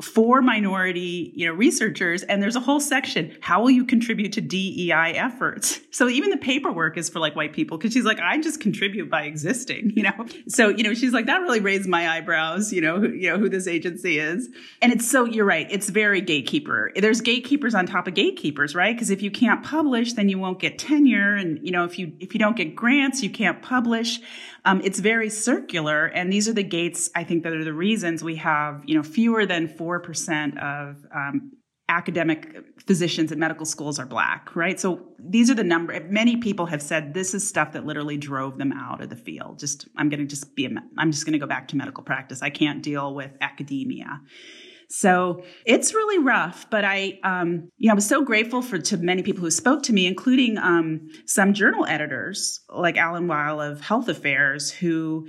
for 0.00 0.42
minority 0.42 1.32
you 1.34 1.46
know 1.46 1.52
researchers 1.52 2.22
and 2.24 2.42
there's 2.42 2.56
a 2.56 2.60
whole 2.60 2.80
section 2.80 3.36
how 3.40 3.60
will 3.60 3.70
you 3.70 3.84
contribute 3.84 4.32
to 4.32 4.40
dei 4.40 4.90
efforts? 4.90 5.80
So 5.92 6.08
even 6.08 6.30
the 6.30 6.38
paperwork 6.38 6.96
is 6.96 7.10
for 7.10 7.18
like 7.18 7.34
white 7.36 7.52
people 7.52 7.76
because 7.76 7.92
she's 7.92 8.04
like 8.04 8.20
i 8.20 8.40
just 8.40 8.60
contribute 8.60 9.10
by 9.10 9.24
existing 9.24 9.90
you 9.96 10.04
know? 10.04 10.26
So 10.48 10.68
you 10.68 10.82
know 10.82 10.94
she's 10.94 11.12
like 11.12 11.26
that 11.26 11.38
really 11.38 11.60
raised 11.60 11.88
my 11.88 12.08
eyebrows 12.08 12.72
you 12.72 12.80
know 12.80 13.00
who, 13.00 13.08
you 13.10 13.28
know 13.28 13.38
who 13.38 13.48
this 13.48 13.66
agency 13.66 14.18
is. 14.18 14.48
And 14.80 14.92
it's 14.92 15.10
so 15.10 15.24
you're 15.24 15.44
right 15.44 15.66
it's 15.70 15.90
very 15.90 16.20
gatekeeper. 16.20 16.92
There's 16.96 17.20
gatekeepers 17.20 17.74
on 17.74 17.86
top 17.86 18.06
of 18.06 18.14
gatekeepers 18.14 18.74
right? 18.74 18.94
Because 18.94 19.10
if 19.10 19.20
you 19.20 19.30
can't 19.30 19.62
publish 19.62 20.12
then 20.14 20.28
you 20.28 20.38
won't 20.38 20.60
get 20.60 20.78
tenure 20.78 21.34
and 21.34 21.58
you 21.62 21.72
know 21.72 21.84
if 21.84 21.98
you 21.98 22.12
if 22.20 22.34
you 22.34 22.38
don't 22.38 22.56
get 22.56 22.76
grants 22.76 23.22
you 23.22 23.30
can't 23.30 23.60
publish 23.60 24.20
um, 24.64 24.80
it's 24.84 24.98
very 24.98 25.30
circular, 25.30 26.06
and 26.06 26.32
these 26.32 26.48
are 26.48 26.52
the 26.52 26.62
gates. 26.62 27.10
I 27.14 27.24
think 27.24 27.42
that 27.44 27.52
are 27.52 27.64
the 27.64 27.72
reasons 27.72 28.22
we 28.22 28.36
have 28.36 28.82
you 28.84 28.94
know 28.94 29.02
fewer 29.02 29.46
than 29.46 29.68
four 29.68 30.00
percent 30.00 30.58
of 30.58 31.04
um, 31.14 31.52
academic 31.90 32.56
physicians 32.86 33.32
at 33.32 33.38
medical 33.38 33.66
schools 33.66 33.98
are 33.98 34.06
black, 34.06 34.54
right? 34.54 34.78
So 34.78 35.08
these 35.18 35.50
are 35.50 35.54
the 35.54 35.64
number. 35.64 35.98
Many 36.08 36.36
people 36.36 36.66
have 36.66 36.80
said 36.80 37.14
this 37.14 37.34
is 37.34 37.46
stuff 37.46 37.72
that 37.72 37.84
literally 37.84 38.16
drove 38.16 38.58
them 38.58 38.72
out 38.72 39.02
of 39.02 39.10
the 39.10 39.16
field. 39.16 39.58
Just 39.58 39.88
I'm 39.96 40.08
going 40.08 40.20
to 40.20 40.26
just 40.26 40.54
be 40.54 40.66
a, 40.66 40.70
I'm 40.96 41.10
just 41.10 41.24
going 41.26 41.32
to 41.32 41.38
go 41.38 41.46
back 41.46 41.68
to 41.68 41.76
medical 41.76 42.04
practice. 42.04 42.42
I 42.42 42.50
can't 42.50 42.82
deal 42.82 43.12
with 43.14 43.32
academia. 43.40 44.20
So 44.92 45.44
it's 45.64 45.94
really 45.94 46.18
rough, 46.18 46.68
but 46.68 46.84
I, 46.84 47.20
um, 47.22 47.70
you 47.78 47.86
know, 47.86 47.92
I 47.92 47.94
was 47.94 48.08
so 48.08 48.24
grateful 48.24 48.60
for 48.60 48.76
to 48.78 48.96
many 48.96 49.22
people 49.22 49.42
who 49.42 49.50
spoke 49.50 49.84
to 49.84 49.92
me, 49.92 50.06
including 50.06 50.58
um, 50.58 51.08
some 51.26 51.54
journal 51.54 51.86
editors 51.86 52.60
like 52.68 52.96
Alan 52.96 53.28
Weil 53.28 53.60
of 53.60 53.80
Health 53.80 54.08
Affairs, 54.08 54.72
who 54.72 55.28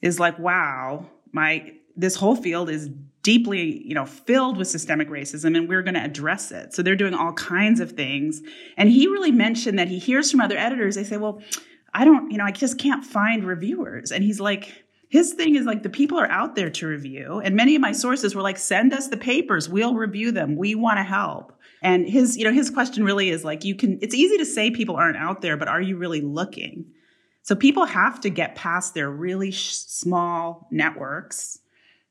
is 0.00 0.18
like, 0.18 0.38
wow, 0.38 1.06
my 1.32 1.72
this 1.94 2.16
whole 2.16 2.34
field 2.34 2.70
is 2.70 2.88
deeply, 3.22 3.86
you 3.86 3.94
know, 3.94 4.06
filled 4.06 4.56
with 4.56 4.68
systemic 4.68 5.08
racism 5.10 5.54
and 5.56 5.68
we're 5.68 5.82
going 5.82 5.94
to 5.94 6.02
address 6.02 6.50
it. 6.50 6.74
So 6.74 6.82
they're 6.82 6.96
doing 6.96 7.14
all 7.14 7.34
kinds 7.34 7.78
of 7.78 7.92
things. 7.92 8.40
And 8.78 8.88
he 8.88 9.06
really 9.06 9.30
mentioned 9.30 9.78
that 9.78 9.88
he 9.88 9.98
hears 9.98 10.30
from 10.30 10.40
other 10.40 10.56
editors, 10.56 10.94
they 10.94 11.04
say, 11.04 11.18
well, 11.18 11.42
I 11.94 12.06
don't, 12.06 12.30
you 12.30 12.38
know, 12.38 12.44
I 12.44 12.52
just 12.52 12.78
can't 12.78 13.04
find 13.04 13.44
reviewers. 13.44 14.12
And 14.12 14.24
he's 14.24 14.40
like, 14.40 14.81
his 15.12 15.34
thing 15.34 15.56
is 15.56 15.66
like 15.66 15.82
the 15.82 15.90
people 15.90 16.18
are 16.18 16.30
out 16.30 16.56
there 16.56 16.70
to 16.70 16.86
review 16.86 17.38
and 17.44 17.54
many 17.54 17.74
of 17.74 17.82
my 17.82 17.92
sources 17.92 18.34
were 18.34 18.40
like 18.40 18.56
send 18.56 18.94
us 18.94 19.08
the 19.08 19.18
papers. 19.18 19.68
We'll 19.68 19.94
review 19.94 20.32
them. 20.32 20.56
We 20.56 20.74
want 20.74 20.96
to 20.96 21.02
help. 21.02 21.52
And 21.82 22.08
his 22.08 22.38
you 22.38 22.44
know 22.44 22.50
his 22.52 22.70
question 22.70 23.04
really 23.04 23.28
is 23.28 23.44
like 23.44 23.62
you 23.62 23.74
can 23.74 23.98
it's 24.00 24.14
easy 24.14 24.38
to 24.38 24.46
say 24.46 24.70
people 24.70 24.96
aren't 24.96 25.18
out 25.18 25.42
there 25.42 25.58
but 25.58 25.68
are 25.68 25.82
you 25.82 25.98
really 25.98 26.22
looking? 26.22 26.86
So 27.42 27.54
people 27.54 27.84
have 27.84 28.22
to 28.22 28.30
get 28.30 28.54
past 28.54 28.94
their 28.94 29.10
really 29.10 29.50
sh- 29.50 29.74
small 29.74 30.66
networks 30.70 31.58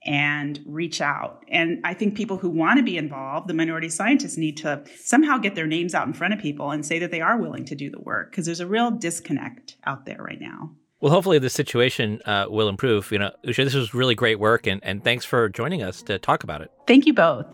and 0.05 0.59
reach 0.67 1.01
out. 1.01 1.43
And 1.49 1.81
i 1.83 1.95
think 1.95 2.13
people 2.13 2.37
who 2.37 2.51
want 2.51 2.77
to 2.77 2.83
be 2.83 2.97
involved 2.97 3.47
the 3.47 3.55
minority 3.55 3.89
scientists 3.89 4.37
need 4.37 4.57
to 4.57 4.83
somehow 4.95 5.39
get 5.39 5.55
their 5.55 5.65
names 5.65 5.95
out 5.95 6.05
in 6.05 6.13
front 6.13 6.35
of 6.35 6.39
people 6.39 6.69
and 6.69 6.85
say 6.85 6.99
that 6.99 7.09
they 7.09 7.21
are 7.21 7.39
willing 7.39 7.65
to 7.65 7.73
do 7.73 7.89
the 7.89 7.99
work 7.99 8.29
because 8.29 8.45
there's 8.45 8.59
a 8.59 8.67
real 8.67 8.91
disconnect 8.91 9.77
out 9.85 10.05
there 10.05 10.21
right 10.21 10.39
now 10.39 10.75
well, 11.01 11.11
hopefully 11.11 11.39
the 11.39 11.49
situation 11.49 12.21
uh, 12.25 12.45
will 12.47 12.69
improve. 12.69 13.11
You 13.11 13.19
know, 13.19 13.31
Usha, 13.45 13.63
this 13.63 13.73
was 13.73 13.93
really 13.93 14.15
great 14.15 14.39
work, 14.39 14.67
and, 14.67 14.79
and 14.83 15.03
thanks 15.03 15.25
for 15.25 15.49
joining 15.49 15.81
us 15.81 16.03
to 16.03 16.19
talk 16.19 16.43
about 16.43 16.61
it. 16.61 16.71
Thank 16.85 17.07
you 17.07 17.13
both. 17.13 17.47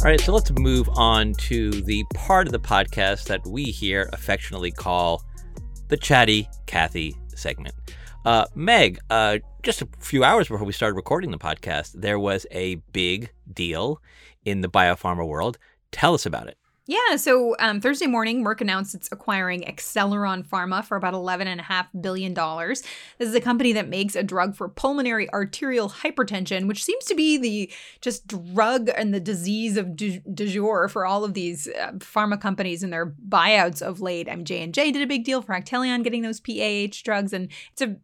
All 0.00 0.12
right, 0.12 0.20
so 0.20 0.32
let's 0.32 0.50
move 0.50 0.88
on 0.90 1.34
to 1.34 1.70
the 1.70 2.04
part 2.14 2.46
of 2.48 2.52
the 2.52 2.58
podcast 2.58 3.24
that 3.24 3.46
we 3.46 3.64
here 3.64 4.08
affectionately 4.12 4.72
call 4.72 5.22
the 5.88 5.96
Chatty 5.96 6.48
Cathy 6.66 7.14
segment. 7.34 7.74
Uh, 8.28 8.44
Meg, 8.54 8.98
uh, 9.08 9.38
just 9.62 9.80
a 9.80 9.88
few 10.00 10.22
hours 10.22 10.48
before 10.48 10.66
we 10.66 10.72
started 10.74 10.96
recording 10.96 11.30
the 11.30 11.38
podcast, 11.38 11.92
there 11.94 12.18
was 12.18 12.46
a 12.50 12.74
big 12.92 13.32
deal 13.50 14.02
in 14.44 14.60
the 14.60 14.68
biopharma 14.68 15.26
world. 15.26 15.56
Tell 15.92 16.12
us 16.12 16.26
about 16.26 16.46
it. 16.46 16.58
Yeah, 16.84 17.16
so 17.16 17.54
um, 17.58 17.80
Thursday 17.80 18.06
morning, 18.06 18.44
Merck 18.44 18.60
announced 18.60 18.94
it's 18.94 19.10
acquiring 19.12 19.62
Acceleron 19.62 20.46
Pharma 20.46 20.84
for 20.84 20.96
about 20.96 21.14
$11.5 21.14 21.86
billion. 22.02 22.34
This 22.34 23.28
is 23.28 23.34
a 23.34 23.40
company 23.40 23.72
that 23.74 23.88
makes 23.88 24.14
a 24.14 24.22
drug 24.22 24.56
for 24.56 24.68
pulmonary 24.68 25.30
arterial 25.32 25.88
hypertension, 25.88 26.66
which 26.66 26.84
seems 26.84 27.04
to 27.06 27.14
be 27.14 27.38
the 27.38 27.72
just 28.02 28.26
drug 28.26 28.90
and 28.94 29.12
the 29.14 29.20
disease 29.20 29.78
of 29.78 29.96
du, 29.96 30.20
du 30.20 30.48
jour 30.48 30.88
for 30.88 31.06
all 31.06 31.24
of 31.24 31.32
these 31.34 31.68
uh, 31.68 31.92
pharma 31.98 32.38
companies 32.40 32.82
and 32.82 32.90
their 32.92 33.06
buyouts 33.06 33.80
of 33.80 34.00
late. 34.00 34.26
I 34.26 34.36
mean, 34.36 34.46
J&J 34.46 34.92
did 34.92 35.02
a 35.02 35.06
big 35.06 35.24
deal 35.24 35.40
for 35.40 35.54
Actelion 35.54 36.04
getting 36.04 36.22
those 36.22 36.40
PAH 36.40 37.02
drugs, 37.04 37.34
and 37.34 37.50
it's 37.72 37.82
a 37.82 37.96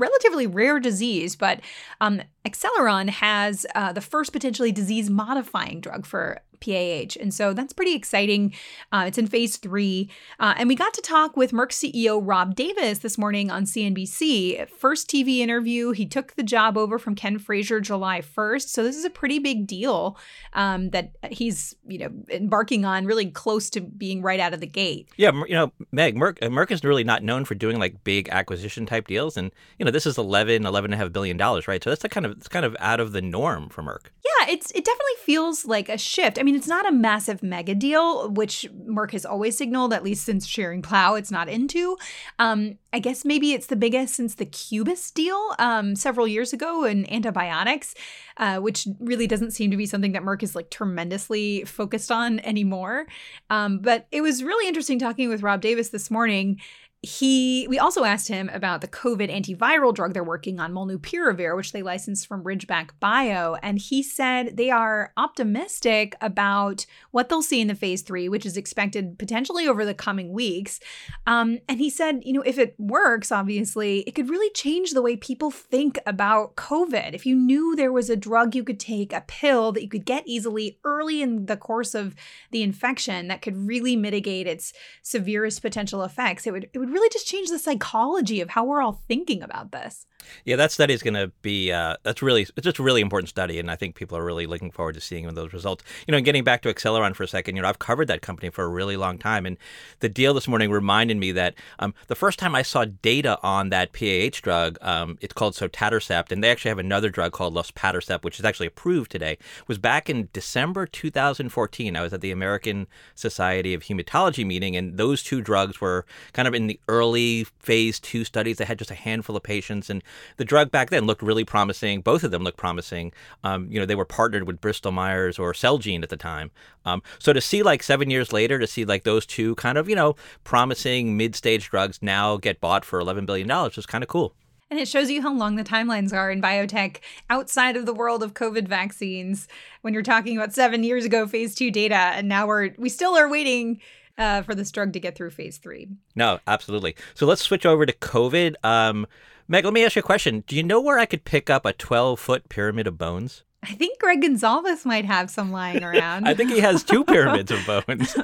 relatively 0.00 0.46
rare 0.46 0.80
disease, 0.80 1.36
but 1.36 1.60
um, 2.00 2.22
Acceleron 2.44 3.08
has 3.10 3.66
uh, 3.74 3.92
the 3.92 4.00
first 4.00 4.32
potentially 4.32 4.72
disease 4.72 5.10
modifying 5.10 5.80
drug 5.80 6.06
for 6.06 6.40
PAH. 6.60 7.20
And 7.20 7.32
so 7.32 7.52
that's 7.52 7.72
pretty 7.72 7.94
exciting. 7.94 8.54
Uh, 8.92 9.04
it's 9.06 9.18
in 9.18 9.26
phase 9.26 9.56
three. 9.56 10.10
Uh, 10.38 10.54
and 10.56 10.68
we 10.68 10.74
got 10.74 10.94
to 10.94 11.00
talk 11.00 11.36
with 11.36 11.52
Merck 11.52 11.70
CEO 11.70 12.20
Rob 12.22 12.54
Davis 12.54 12.98
this 12.98 13.18
morning 13.18 13.50
on 13.50 13.64
CNBC. 13.64 14.68
First 14.68 15.08
TV 15.08 15.38
interview. 15.38 15.92
He 15.92 16.06
took 16.06 16.34
the 16.34 16.42
job 16.42 16.76
over 16.76 16.98
from 16.98 17.14
Ken 17.14 17.38
Frazier 17.38 17.80
July 17.80 18.20
1st. 18.20 18.68
So 18.68 18.82
this 18.82 18.96
is 18.96 19.04
a 19.04 19.10
pretty 19.10 19.38
big 19.38 19.66
deal 19.66 20.16
um, 20.52 20.90
that 20.90 21.12
he's, 21.30 21.74
you 21.86 21.98
know, 21.98 22.10
embarking 22.30 22.84
on 22.84 23.06
really 23.06 23.30
close 23.30 23.70
to 23.70 23.80
being 23.80 24.22
right 24.22 24.40
out 24.40 24.54
of 24.54 24.60
the 24.60 24.66
gate. 24.66 25.08
Yeah. 25.16 25.32
You 25.46 25.54
know, 25.54 25.72
Meg, 25.92 26.16
Merck, 26.16 26.38
Merck 26.40 26.70
is 26.70 26.84
really 26.84 27.04
not 27.04 27.22
known 27.22 27.44
for 27.44 27.54
doing 27.54 27.78
like 27.78 28.02
big 28.04 28.28
acquisition 28.28 28.86
type 28.86 29.06
deals. 29.06 29.36
And, 29.36 29.50
you 29.78 29.84
know, 29.84 29.90
this 29.90 30.06
is 30.06 30.18
11, 30.18 30.66
11 30.66 30.92
and 30.92 31.00
a 31.00 31.04
half 31.04 31.12
billion 31.12 31.36
dollars, 31.36 31.68
right? 31.68 31.82
So 31.82 31.90
that's 31.90 32.02
the 32.02 32.08
kind 32.08 32.26
of, 32.26 32.32
it's 32.32 32.48
kind 32.48 32.64
of 32.64 32.76
out 32.80 33.00
of 33.00 33.12
the 33.12 33.22
norm 33.22 33.68
for 33.68 33.82
Merck. 33.82 34.06
Yeah, 34.24 34.52
it's, 34.52 34.70
it 34.72 34.84
definitely 34.84 35.10
feels 35.24 35.64
like 35.64 35.88
a 35.88 35.98
shift. 35.98 36.38
I 36.38 36.42
mean, 36.42 36.49
mean, 36.50 36.58
it's 36.58 36.68
not 36.68 36.88
a 36.88 36.92
massive 36.92 37.42
mega 37.42 37.74
deal, 37.74 38.28
which 38.30 38.68
Merck 38.86 39.12
has 39.12 39.24
always 39.24 39.56
signaled, 39.56 39.92
at 39.92 40.02
least 40.02 40.24
since 40.24 40.46
Schering-Plough, 40.46 41.14
it's 41.14 41.30
not 41.30 41.48
into. 41.48 41.96
Um, 42.38 42.78
I 42.92 42.98
guess 42.98 43.24
maybe 43.24 43.52
it's 43.52 43.66
the 43.66 43.76
biggest 43.76 44.14
since 44.14 44.34
the 44.34 44.46
Cubist 44.46 45.14
deal 45.14 45.54
um, 45.60 45.94
several 45.94 46.26
years 46.26 46.52
ago 46.52 46.84
in 46.84 47.10
antibiotics, 47.12 47.94
uh, 48.36 48.58
which 48.58 48.88
really 48.98 49.28
doesn't 49.28 49.52
seem 49.52 49.70
to 49.70 49.76
be 49.76 49.86
something 49.86 50.12
that 50.12 50.22
Merck 50.22 50.42
is 50.42 50.56
like 50.56 50.70
tremendously 50.70 51.64
focused 51.64 52.10
on 52.10 52.40
anymore. 52.40 53.06
Um, 53.48 53.78
but 53.78 54.08
it 54.10 54.22
was 54.22 54.42
really 54.42 54.66
interesting 54.66 54.98
talking 54.98 55.28
with 55.28 55.42
Rob 55.42 55.60
Davis 55.60 55.90
this 55.90 56.10
morning 56.10 56.60
he 57.02 57.66
we 57.70 57.78
also 57.78 58.04
asked 58.04 58.28
him 58.28 58.50
about 58.52 58.82
the 58.82 58.88
covid 58.88 59.34
antiviral 59.34 59.94
drug 59.94 60.12
they're 60.12 60.22
working 60.22 60.60
on 60.60 60.70
molnupiravir 60.70 61.56
which 61.56 61.72
they 61.72 61.82
licensed 61.82 62.26
from 62.26 62.44
ridgeback 62.44 62.90
bio. 63.00 63.56
And 63.62 63.78
he 63.78 64.02
said 64.02 64.58
they 64.58 64.70
are 64.70 65.12
optimistic 65.16 66.14
about 66.20 66.84
what 67.10 67.28
they'll 67.28 67.40
see 67.40 67.62
in 67.62 67.68
the 67.68 67.74
phase 67.74 68.02
three 68.02 68.28
which 68.28 68.44
is 68.44 68.58
expected 68.58 69.18
potentially 69.18 69.66
over 69.66 69.86
the 69.86 69.94
coming 69.94 70.32
weeks. 70.32 70.78
Um, 71.26 71.58
and 71.70 71.78
he 71.78 71.88
said 71.88 72.20
you 72.22 72.34
know 72.34 72.42
if 72.42 72.58
it 72.58 72.74
works 72.78 73.32
obviously 73.32 74.00
it 74.00 74.14
could 74.14 74.28
really 74.28 74.52
change 74.52 74.90
the 74.90 75.02
way 75.02 75.16
people 75.16 75.50
think 75.50 75.98
about 76.04 76.54
covid. 76.56 77.14
If 77.14 77.24
you 77.24 77.34
knew 77.34 77.74
there 77.74 77.92
was 77.92 78.10
a 78.10 78.16
drug 78.16 78.54
you 78.54 78.62
could 78.62 78.80
take 78.80 79.14
a 79.14 79.24
pill 79.26 79.72
that 79.72 79.82
you 79.82 79.88
could 79.88 80.04
get 80.04 80.24
easily 80.26 80.78
early 80.84 81.22
in 81.22 81.46
the 81.46 81.56
course 81.56 81.94
of 81.94 82.14
the 82.50 82.62
infection 82.62 83.28
that 83.28 83.40
could 83.40 83.56
really 83.56 83.96
mitigate 83.96 84.46
its 84.46 84.74
severest 85.02 85.62
potential 85.62 86.02
effects 86.02 86.46
it 86.46 86.52
would 86.52 86.68
it 86.74 86.78
would 86.78 86.89
really 86.92 87.08
just 87.10 87.26
change 87.26 87.48
the 87.48 87.58
psychology 87.58 88.40
of 88.40 88.50
how 88.50 88.64
we're 88.64 88.82
all 88.82 89.00
thinking 89.08 89.42
about 89.42 89.72
this. 89.72 90.06
Yeah, 90.44 90.56
that 90.56 90.72
study 90.72 90.94
is 90.94 91.02
going 91.02 91.14
to 91.14 91.30
be 91.42 91.72
uh, 91.72 91.96
that's 92.02 92.22
really 92.22 92.42
it's 92.42 92.64
just 92.64 92.78
a 92.78 92.82
really 92.82 93.00
important 93.00 93.28
study, 93.28 93.58
and 93.58 93.70
I 93.70 93.76
think 93.76 93.94
people 93.94 94.16
are 94.16 94.24
really 94.24 94.46
looking 94.46 94.70
forward 94.70 94.94
to 94.94 95.00
seeing 95.00 95.26
those 95.34 95.52
results. 95.52 95.84
You 96.06 96.12
know, 96.12 96.20
getting 96.20 96.44
back 96.44 96.62
to 96.62 96.72
Acceleron 96.72 97.14
for 97.14 97.22
a 97.22 97.28
second, 97.28 97.56
you 97.56 97.62
know, 97.62 97.68
I've 97.68 97.78
covered 97.78 98.08
that 98.08 98.22
company 98.22 98.50
for 98.50 98.64
a 98.64 98.68
really 98.68 98.96
long 98.96 99.18
time, 99.18 99.46
and 99.46 99.56
the 100.00 100.08
deal 100.08 100.34
this 100.34 100.48
morning 100.48 100.70
reminded 100.70 101.16
me 101.16 101.32
that 101.32 101.54
um, 101.78 101.94
the 102.06 102.14
first 102.14 102.38
time 102.38 102.54
I 102.54 102.62
saw 102.62 102.84
data 102.84 103.38
on 103.42 103.70
that 103.70 103.92
PAH 103.92 104.40
drug, 104.42 104.78
um, 104.80 105.18
it's 105.20 105.34
called 105.34 105.54
sotatercept, 105.54 106.32
and 106.32 106.42
they 106.42 106.50
actually 106.50 106.70
have 106.70 106.78
another 106.78 107.10
drug 107.10 107.32
called 107.32 107.54
luspatercept, 107.54 108.24
which 108.24 108.38
is 108.38 108.44
actually 108.44 108.66
approved 108.66 109.10
today, 109.10 109.38
was 109.66 109.78
back 109.78 110.08
in 110.08 110.28
December 110.32 110.86
2014. 110.86 111.96
I 111.96 112.02
was 112.02 112.12
at 112.12 112.20
the 112.20 112.30
American 112.30 112.86
Society 113.14 113.74
of 113.74 113.82
Hematology 113.82 114.46
meeting, 114.46 114.76
and 114.76 114.96
those 114.96 115.22
two 115.22 115.40
drugs 115.40 115.80
were 115.80 116.04
kind 116.32 116.48
of 116.48 116.54
in 116.54 116.66
the 116.66 116.80
early 116.88 117.44
phase 117.58 118.00
two 118.00 118.24
studies. 118.24 118.58
They 118.58 118.64
had 118.64 118.78
just 118.78 118.90
a 118.90 118.94
handful 118.94 119.36
of 119.36 119.42
patients, 119.42 119.90
and 119.90 120.02
the 120.36 120.44
drug 120.44 120.70
back 120.70 120.90
then 120.90 121.06
looked 121.06 121.22
really 121.22 121.44
promising. 121.44 122.00
Both 122.00 122.24
of 122.24 122.30
them 122.30 122.42
looked 122.42 122.58
promising. 122.58 123.12
Um, 123.44 123.70
you 123.70 123.78
know, 123.78 123.86
they 123.86 123.94
were 123.94 124.04
partnered 124.04 124.46
with 124.46 124.60
Bristol 124.60 124.92
Myers 124.92 125.38
or 125.38 125.52
Celgene 125.52 126.02
at 126.02 126.08
the 126.08 126.16
time. 126.16 126.50
Um, 126.84 127.02
so 127.18 127.32
to 127.32 127.40
see 127.40 127.62
like 127.62 127.82
seven 127.82 128.10
years 128.10 128.32
later, 128.32 128.58
to 128.58 128.66
see 128.66 128.84
like 128.84 129.04
those 129.04 129.26
two 129.26 129.54
kind 129.56 129.78
of 129.78 129.88
you 129.88 129.96
know 129.96 130.16
promising 130.44 131.16
mid-stage 131.16 131.70
drugs 131.70 131.98
now 132.02 132.36
get 132.36 132.60
bought 132.60 132.84
for 132.84 133.00
eleven 133.00 133.26
billion 133.26 133.48
dollars 133.48 133.76
was 133.76 133.86
kind 133.86 134.04
of 134.04 134.08
cool. 134.08 134.34
And 134.70 134.78
it 134.78 134.86
shows 134.86 135.10
you 135.10 135.20
how 135.20 135.34
long 135.34 135.56
the 135.56 135.64
timelines 135.64 136.12
are 136.12 136.30
in 136.30 136.40
biotech 136.40 136.98
outside 137.28 137.76
of 137.76 137.86
the 137.86 137.92
world 137.92 138.22
of 138.22 138.34
COVID 138.34 138.68
vaccines. 138.68 139.48
When 139.82 139.94
you're 139.94 140.02
talking 140.04 140.36
about 140.36 140.52
seven 140.52 140.84
years 140.84 141.04
ago, 141.04 141.26
phase 141.26 141.56
two 141.56 141.72
data, 141.72 141.96
and 141.96 142.28
now 142.28 142.46
we're 142.46 142.70
we 142.78 142.88
still 142.88 143.16
are 143.18 143.28
waiting 143.28 143.80
uh, 144.16 144.42
for 144.42 144.54
this 144.54 144.70
drug 144.70 144.92
to 144.92 145.00
get 145.00 145.16
through 145.16 145.30
phase 145.30 145.58
three. 145.58 145.88
No, 146.14 146.38
absolutely. 146.46 146.94
So 147.14 147.26
let's 147.26 147.42
switch 147.42 147.66
over 147.66 147.84
to 147.84 147.92
COVID. 147.92 148.54
Um, 148.62 149.08
Meg, 149.50 149.64
let 149.64 149.74
me 149.74 149.84
ask 149.84 149.96
you 149.96 150.00
a 150.00 150.04
question. 150.04 150.44
Do 150.46 150.54
you 150.54 150.62
know 150.62 150.80
where 150.80 151.00
I 151.00 151.06
could 151.06 151.24
pick 151.24 151.50
up 151.50 151.66
a 151.66 151.72
12 151.72 152.20
foot 152.20 152.48
pyramid 152.48 152.86
of 152.86 152.96
bones? 152.96 153.42
I 153.62 153.74
think 153.74 153.98
Gregg 153.98 154.22
Gonsalves 154.22 154.86
might 154.86 155.04
have 155.04 155.30
some 155.30 155.52
lying 155.52 155.84
around. 155.84 156.26
I 156.26 156.34
think 156.34 156.50
he 156.50 156.60
has 156.60 156.82
two 156.82 157.04
pyramids 157.04 157.50
of 157.50 157.64
bones. 157.86 158.16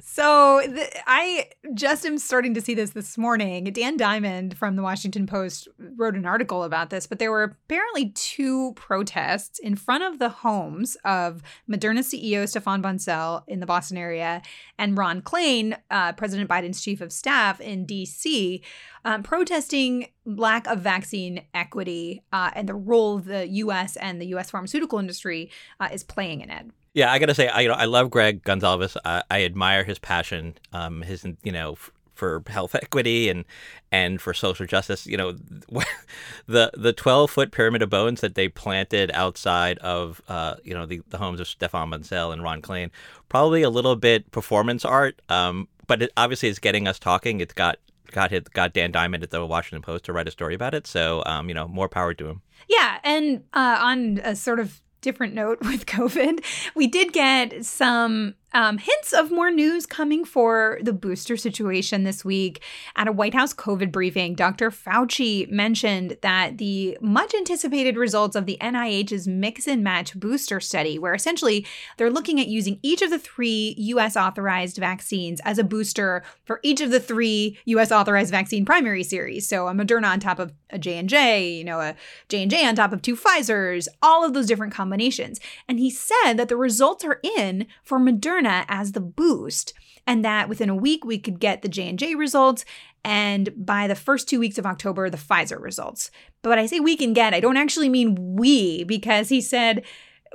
so 0.00 0.62
the, 0.66 0.88
I 1.06 1.50
just 1.74 2.06
am 2.06 2.16
starting 2.16 2.54
to 2.54 2.62
see 2.62 2.74
this 2.74 2.90
this 2.90 3.18
morning. 3.18 3.64
Dan 3.64 3.98
Diamond 3.98 4.56
from 4.56 4.76
the 4.76 4.82
Washington 4.82 5.26
Post 5.26 5.68
wrote 5.96 6.14
an 6.14 6.24
article 6.24 6.64
about 6.64 6.88
this, 6.88 7.06
but 7.06 7.18
there 7.18 7.30
were 7.30 7.42
apparently 7.42 8.08
two 8.10 8.72
protests 8.72 9.58
in 9.58 9.76
front 9.76 10.02
of 10.02 10.18
the 10.18 10.30
homes 10.30 10.96
of 11.04 11.42
Moderna 11.70 12.00
CEO 12.00 12.44
Stéphane 12.44 12.82
Bancel 12.82 13.42
in 13.48 13.60
the 13.60 13.66
Boston 13.66 13.98
area 13.98 14.40
and 14.78 14.96
Ron 14.96 15.20
Klain, 15.20 15.76
uh, 15.90 16.14
President 16.14 16.48
Biden's 16.48 16.80
chief 16.80 17.02
of 17.02 17.12
staff 17.12 17.60
in 17.60 17.84
D.C 17.84 18.62
um, 19.08 19.22
protesting 19.22 20.08
lack 20.26 20.66
of 20.66 20.80
vaccine 20.80 21.42
equity 21.54 22.22
uh, 22.30 22.50
and 22.54 22.68
the 22.68 22.74
role 22.74 23.18
the 23.18 23.48
U.S. 23.48 23.96
and 23.96 24.20
the 24.20 24.26
U.S. 24.26 24.37
pharmaceutical 24.44 24.98
industry 24.98 25.50
uh, 25.80 25.88
is 25.92 26.02
playing 26.02 26.40
in 26.40 26.50
it. 26.50 26.66
Yeah, 26.94 27.12
I 27.12 27.18
got 27.18 27.26
to 27.26 27.34
say, 27.34 27.48
I 27.48 27.60
you 27.60 27.68
know 27.68 27.74
I 27.74 27.84
love 27.84 28.10
Gregg 28.10 28.42
Gonsalves. 28.42 28.96
I, 29.04 29.22
I 29.30 29.44
admire 29.44 29.84
his 29.84 29.98
passion, 29.98 30.54
um, 30.72 31.02
his 31.02 31.24
you 31.42 31.52
know. 31.52 31.72
F- 31.72 31.90
for 32.18 32.42
health 32.48 32.74
equity 32.74 33.28
and 33.30 33.44
and 33.92 34.20
for 34.20 34.34
social 34.34 34.66
justice, 34.66 35.06
you 35.06 35.16
know, 35.16 35.32
the 36.46 36.70
the 36.76 36.92
twelve 36.92 37.30
foot 37.30 37.52
pyramid 37.52 37.80
of 37.80 37.88
bones 37.88 38.20
that 38.20 38.34
they 38.34 38.48
planted 38.48 39.10
outside 39.14 39.78
of 39.78 40.20
uh, 40.28 40.56
you 40.64 40.74
know 40.74 40.84
the, 40.84 41.00
the 41.08 41.18
homes 41.18 41.38
of 41.38 41.46
Stéphane 41.46 41.94
Bancel 41.94 42.32
and 42.32 42.42
Ron 42.42 42.60
Klain, 42.60 42.90
probably 43.28 43.62
a 43.62 43.70
little 43.70 43.94
bit 43.94 44.30
performance 44.32 44.84
art, 44.84 45.22
um, 45.28 45.68
but 45.86 46.02
it 46.02 46.10
obviously 46.16 46.48
is 46.48 46.58
getting 46.58 46.88
us 46.88 46.98
talking. 46.98 47.40
It's 47.40 47.54
got 47.54 47.78
got 48.12 48.30
hit, 48.30 48.52
got 48.52 48.72
Dan 48.72 48.90
Diamond 48.90 49.22
at 49.22 49.30
the 49.30 49.44
Washington 49.44 49.82
Post 49.82 50.04
to 50.04 50.12
write 50.12 50.28
a 50.28 50.30
story 50.30 50.54
about 50.54 50.74
it. 50.74 50.86
So, 50.86 51.22
um, 51.26 51.48
you 51.48 51.54
know, 51.54 51.68
more 51.68 51.88
power 51.88 52.14
to 52.14 52.28
him. 52.28 52.42
Yeah, 52.68 52.98
and 53.04 53.44
uh, 53.52 53.78
on 53.80 54.18
a 54.24 54.34
sort 54.34 54.60
of 54.60 54.80
different 55.00 55.34
note 55.34 55.60
with 55.62 55.86
COVID, 55.86 56.44
we 56.74 56.86
did 56.86 57.12
get 57.12 57.64
some 57.64 58.34
um, 58.52 58.78
hints 58.78 59.12
of 59.12 59.30
more 59.30 59.50
news 59.50 59.84
coming 59.84 60.24
for 60.24 60.78
the 60.82 60.92
booster 60.92 61.36
situation 61.36 62.04
this 62.04 62.24
week. 62.24 62.62
At 62.96 63.08
a 63.08 63.12
White 63.12 63.34
House 63.34 63.52
COVID 63.52 63.92
briefing, 63.92 64.34
Dr. 64.34 64.70
Fauci 64.70 65.50
mentioned 65.50 66.16
that 66.22 66.58
the 66.58 66.96
much 67.00 67.34
anticipated 67.34 67.96
results 67.96 68.36
of 68.36 68.46
the 68.46 68.56
NIH's 68.60 69.28
mix 69.28 69.68
and 69.68 69.84
match 69.84 70.18
booster 70.18 70.60
study, 70.60 70.98
where 70.98 71.14
essentially 71.14 71.66
they're 71.96 72.10
looking 72.10 72.40
at 72.40 72.48
using 72.48 72.78
each 72.82 73.02
of 73.02 73.10
the 73.10 73.18
three 73.18 73.74
US 73.76 74.16
authorized 74.16 74.78
vaccines 74.78 75.40
as 75.44 75.58
a 75.58 75.64
booster 75.64 76.22
for 76.44 76.60
each 76.62 76.80
of 76.80 76.90
the 76.90 77.00
three 77.00 77.58
US 77.66 77.92
authorized 77.92 78.30
vaccine 78.30 78.64
primary 78.64 79.02
series. 79.02 79.46
So 79.46 79.68
a 79.68 79.72
Moderna 79.72 80.06
on 80.06 80.20
top 80.20 80.38
of 80.38 80.52
a 80.70 80.78
J&J, 80.78 81.50
you 81.50 81.64
know, 81.64 81.80
a 81.80 81.94
J&J 82.28 82.66
on 82.66 82.74
top 82.74 82.92
of 82.92 83.02
two 83.02 83.16
Pfizers, 83.16 83.88
all 84.02 84.24
of 84.24 84.32
those 84.32 84.46
different 84.46 84.72
combinations. 84.72 85.40
And 85.68 85.78
he 85.78 85.90
said 85.90 86.34
that 86.34 86.48
the 86.48 86.56
results 86.56 87.04
are 87.04 87.20
in 87.22 87.66
for 87.82 87.98
Moderna 87.98 88.37
Moderna 88.38 88.64
as 88.68 88.92
the 88.92 89.00
boost 89.00 89.72
and 90.06 90.24
that 90.24 90.48
within 90.48 90.70
a 90.70 90.74
week 90.74 91.04
we 91.04 91.18
could 91.18 91.40
get 91.40 91.62
the 91.62 91.68
J&J 91.68 92.14
results 92.14 92.64
and 93.04 93.50
by 93.56 93.86
the 93.86 93.94
first 93.94 94.28
2 94.28 94.40
weeks 94.40 94.58
of 94.58 94.66
October 94.66 95.08
the 95.08 95.16
Pfizer 95.16 95.60
results. 95.60 96.10
But 96.42 96.50
when 96.50 96.58
I 96.58 96.66
say 96.66 96.80
we 96.80 96.96
can 96.96 97.12
get, 97.12 97.34
I 97.34 97.40
don't 97.40 97.56
actually 97.56 97.88
mean 97.88 98.36
we 98.36 98.84
because 98.84 99.28
he 99.28 99.40
said 99.40 99.84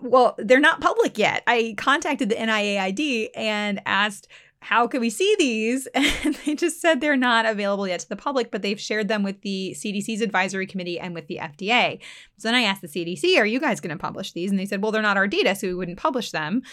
well, 0.01 0.33
they're 0.39 0.59
not 0.59 0.81
public 0.81 1.19
yet. 1.19 1.43
I 1.45 1.75
contacted 1.77 2.27
the 2.27 2.35
NIAID 2.35 3.29
and 3.35 3.79
asked 3.85 4.27
how 4.63 4.87
can 4.87 5.01
we 5.01 5.09
see 5.09 5.35
these? 5.37 5.87
And 6.23 6.35
they 6.45 6.55
just 6.55 6.81
said 6.81 7.01
they're 7.01 7.17
not 7.17 7.45
available 7.45 7.87
yet 7.87 7.99
to 8.01 8.09
the 8.09 8.15
public, 8.15 8.49
but 8.49 8.61
they've 8.61 8.79
shared 8.79 9.09
them 9.09 9.21
with 9.21 9.41
the 9.41 9.75
CDC's 9.77 10.21
advisory 10.21 10.65
committee 10.65 10.99
and 10.99 11.13
with 11.13 11.27
the 11.27 11.37
FDA. 11.41 11.99
So 12.37 12.47
then 12.47 12.55
I 12.55 12.63
asked 12.63 12.81
the 12.81 12.87
CDC, 12.87 13.37
are 13.37 13.45
you 13.45 13.59
guys 13.59 13.81
going 13.81 13.95
to 13.95 14.01
publish 14.01 14.31
these? 14.31 14.49
And 14.49 14.59
they 14.59 14.65
said, 14.65 14.81
well, 14.81 14.91
they're 14.91 15.01
not 15.01 15.17
our 15.17 15.27
data, 15.27 15.53
so 15.53 15.67
we 15.67 15.73
wouldn't 15.73 15.97
publish 15.97 16.31
them. 16.31 16.63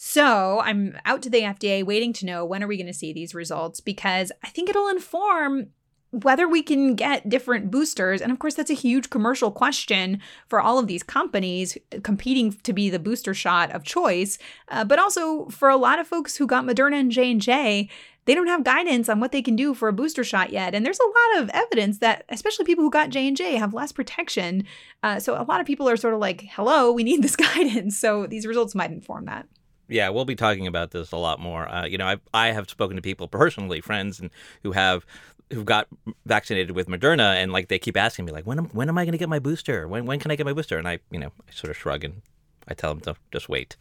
So 0.00 0.60
I'm 0.60 0.96
out 1.04 1.22
to 1.22 1.30
the 1.30 1.40
FDA 1.40 1.82
waiting 1.82 2.12
to 2.14 2.24
know 2.24 2.44
when 2.44 2.62
are 2.62 2.68
we 2.68 2.76
going 2.76 2.86
to 2.86 2.92
see 2.92 3.12
these 3.12 3.34
results 3.34 3.80
because 3.80 4.30
I 4.44 4.48
think 4.48 4.70
it'll 4.70 4.86
inform 4.86 5.70
whether 6.10 6.46
we 6.46 6.62
can 6.62 6.94
get 6.94 7.28
different 7.28 7.72
boosters. 7.72 8.22
And 8.22 8.30
of 8.30 8.38
course, 8.38 8.54
that's 8.54 8.70
a 8.70 8.74
huge 8.74 9.10
commercial 9.10 9.50
question 9.50 10.20
for 10.46 10.60
all 10.60 10.78
of 10.78 10.86
these 10.86 11.02
companies 11.02 11.76
competing 12.04 12.52
to 12.52 12.72
be 12.72 12.88
the 12.88 13.00
booster 13.00 13.34
shot 13.34 13.72
of 13.72 13.82
choice. 13.82 14.38
Uh, 14.68 14.84
but 14.84 15.00
also 15.00 15.46
for 15.48 15.68
a 15.68 15.76
lot 15.76 15.98
of 15.98 16.06
folks 16.06 16.36
who 16.36 16.46
got 16.46 16.64
Moderna 16.64 17.00
and 17.00 17.10
J&J, 17.10 17.88
they 18.26 18.34
don't 18.36 18.46
have 18.46 18.62
guidance 18.62 19.08
on 19.08 19.18
what 19.18 19.32
they 19.32 19.42
can 19.42 19.56
do 19.56 19.74
for 19.74 19.88
a 19.88 19.92
booster 19.92 20.22
shot 20.22 20.52
yet 20.52 20.74
and 20.74 20.84
there's 20.84 21.00
a 21.00 21.34
lot 21.34 21.42
of 21.42 21.50
evidence 21.54 21.98
that 21.98 22.26
especially 22.28 22.66
people 22.66 22.84
who 22.84 22.90
got 22.90 23.08
j&j 23.08 23.56
have 23.56 23.72
less 23.72 23.90
protection 23.90 24.64
uh, 25.02 25.18
so 25.18 25.40
a 25.40 25.44
lot 25.44 25.62
of 25.62 25.66
people 25.66 25.88
are 25.88 25.96
sort 25.96 26.12
of 26.12 26.20
like 26.20 26.42
hello 26.50 26.92
we 26.92 27.02
need 27.02 27.22
this 27.22 27.36
guidance 27.54 27.96
so 27.96 28.26
these 28.26 28.46
results 28.46 28.74
might 28.74 28.90
inform 28.90 29.24
that 29.24 29.46
yeah, 29.88 30.08
we'll 30.10 30.24
be 30.24 30.36
talking 30.36 30.66
about 30.66 30.90
this 30.90 31.12
a 31.12 31.16
lot 31.16 31.40
more. 31.40 31.68
Uh, 31.68 31.86
you 31.86 31.98
know, 31.98 32.06
I 32.06 32.16
I 32.32 32.52
have 32.52 32.68
spoken 32.68 32.96
to 32.96 33.02
people 33.02 33.28
personally, 33.28 33.80
friends, 33.80 34.20
and 34.20 34.30
who 34.62 34.72
have 34.72 35.04
who 35.52 35.64
got 35.64 35.88
vaccinated 36.26 36.72
with 36.72 36.88
Moderna, 36.88 37.34
and 37.36 37.52
like 37.52 37.68
they 37.68 37.78
keep 37.78 37.96
asking 37.96 38.26
me, 38.26 38.32
like, 38.32 38.46
when 38.46 38.58
am, 38.58 38.66
when 38.66 38.88
am 38.88 38.98
I 38.98 39.04
going 39.04 39.12
to 39.12 39.18
get 39.18 39.28
my 39.28 39.38
booster? 39.38 39.88
When 39.88 40.06
when 40.06 40.18
can 40.18 40.30
I 40.30 40.36
get 40.36 40.46
my 40.46 40.52
booster? 40.52 40.78
And 40.78 40.86
I, 40.86 40.98
you 41.10 41.18
know, 41.18 41.32
I 41.48 41.52
sort 41.52 41.70
of 41.70 41.76
shrug 41.76 42.04
and 42.04 42.22
I 42.66 42.74
tell 42.74 42.94
them 42.94 43.00
to 43.02 43.16
just 43.32 43.48
wait. 43.48 43.76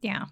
Yeah. 0.00 0.26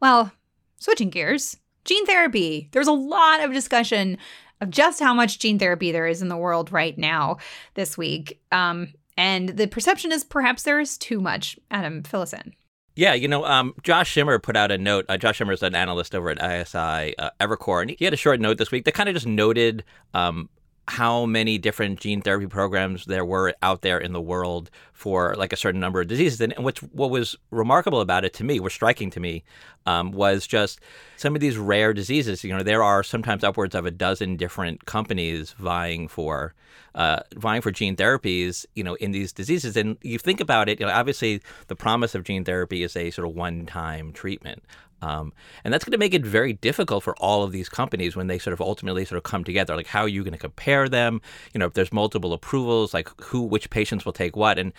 Well, 0.00 0.32
switching 0.78 1.10
gears, 1.10 1.56
gene 1.84 2.06
therapy. 2.06 2.68
There's 2.72 2.86
a 2.86 2.92
lot 2.92 3.42
of 3.42 3.52
discussion 3.52 4.18
of 4.60 4.70
just 4.70 5.00
how 5.00 5.14
much 5.14 5.40
gene 5.40 5.58
therapy 5.58 5.90
there 5.90 6.06
is 6.06 6.22
in 6.22 6.28
the 6.28 6.36
world 6.36 6.70
right 6.70 6.96
now 6.96 7.38
this 7.74 7.98
week. 7.98 8.40
Um, 8.52 8.94
and 9.16 9.50
the 9.50 9.66
perception 9.66 10.12
is 10.12 10.24
perhaps 10.24 10.62
there 10.62 10.80
is 10.80 10.96
too 10.96 11.20
much. 11.20 11.58
Adam, 11.70 12.02
fill 12.02 12.22
us 12.22 12.32
in. 12.32 12.54
Yeah, 12.96 13.14
you 13.14 13.26
know, 13.26 13.44
um, 13.44 13.74
Josh 13.82 14.14
Schimer 14.14 14.40
put 14.40 14.56
out 14.56 14.70
a 14.70 14.78
note. 14.78 15.04
Uh, 15.08 15.16
Josh 15.16 15.40
Schimer 15.40 15.52
is 15.52 15.62
an 15.62 15.74
analyst 15.74 16.14
over 16.14 16.30
at 16.30 16.38
ISI 16.38 17.16
uh, 17.18 17.30
Evercore, 17.40 17.82
and 17.82 17.90
he 17.90 18.04
had 18.04 18.14
a 18.14 18.16
short 18.16 18.40
note 18.40 18.58
this 18.58 18.70
week 18.70 18.84
that 18.84 18.94
kind 18.94 19.08
of 19.08 19.14
just 19.16 19.26
noted 19.26 19.82
um, 20.14 20.48
how 20.86 21.24
many 21.24 21.56
different 21.56 21.98
gene 21.98 22.20
therapy 22.20 22.46
programs 22.46 23.06
there 23.06 23.24
were 23.24 23.54
out 23.62 23.82
there 23.82 23.98
in 23.98 24.12
the 24.12 24.20
world 24.20 24.70
for 24.92 25.34
like 25.36 25.52
a 25.52 25.56
certain 25.56 25.80
number 25.80 26.00
of 26.00 26.08
diseases. 26.08 26.40
And 26.40 26.54
what's 26.58 26.80
what 26.82 27.10
was 27.10 27.36
remarkable 27.50 28.00
about 28.00 28.24
it 28.24 28.34
to 28.34 28.44
me, 28.44 28.60
was 28.60 28.74
striking 28.74 29.10
to 29.10 29.20
me, 29.20 29.44
um, 29.86 30.12
was 30.12 30.46
just 30.46 30.80
some 31.16 31.34
of 31.34 31.40
these 31.40 31.56
rare 31.56 31.94
diseases. 31.94 32.44
You 32.44 32.54
know, 32.54 32.62
there 32.62 32.82
are 32.82 33.02
sometimes 33.02 33.44
upwards 33.44 33.74
of 33.74 33.86
a 33.86 33.90
dozen 33.90 34.36
different 34.36 34.84
companies 34.84 35.52
vying 35.52 36.06
for 36.08 36.54
uh, 36.94 37.20
vying 37.34 37.62
for 37.62 37.70
gene 37.70 37.96
therapies. 37.96 38.66
You 38.74 38.84
know, 38.84 38.94
in 38.94 39.12
these 39.12 39.32
diseases, 39.32 39.76
and 39.76 39.96
you 40.02 40.18
think 40.18 40.40
about 40.40 40.68
it. 40.68 40.80
You 40.80 40.86
know, 40.86 40.92
obviously, 40.92 41.40
the 41.68 41.76
promise 41.76 42.14
of 42.14 42.24
gene 42.24 42.44
therapy 42.44 42.82
is 42.82 42.94
a 42.94 43.10
sort 43.10 43.26
of 43.26 43.34
one-time 43.34 44.12
treatment. 44.12 44.62
Um, 45.04 45.34
and 45.64 45.72
that's 45.72 45.84
going 45.84 45.92
to 45.92 45.98
make 45.98 46.14
it 46.14 46.24
very 46.24 46.54
difficult 46.54 47.04
for 47.04 47.14
all 47.16 47.42
of 47.42 47.52
these 47.52 47.68
companies 47.68 48.16
when 48.16 48.26
they 48.26 48.38
sort 48.38 48.54
of 48.54 48.60
ultimately 48.60 49.04
sort 49.04 49.18
of 49.18 49.22
come 49.22 49.44
together. 49.44 49.76
Like, 49.76 49.86
how 49.86 50.00
are 50.00 50.08
you 50.08 50.24
going 50.24 50.32
to 50.32 50.38
compare 50.38 50.88
them? 50.88 51.20
You 51.52 51.58
know, 51.58 51.66
if 51.66 51.74
there's 51.74 51.92
multiple 51.92 52.32
approvals, 52.32 52.94
like 52.94 53.10
who, 53.20 53.42
which 53.42 53.68
patients 53.68 54.06
will 54.06 54.14
take 54.14 54.34
what? 54.34 54.58
And 54.58 54.72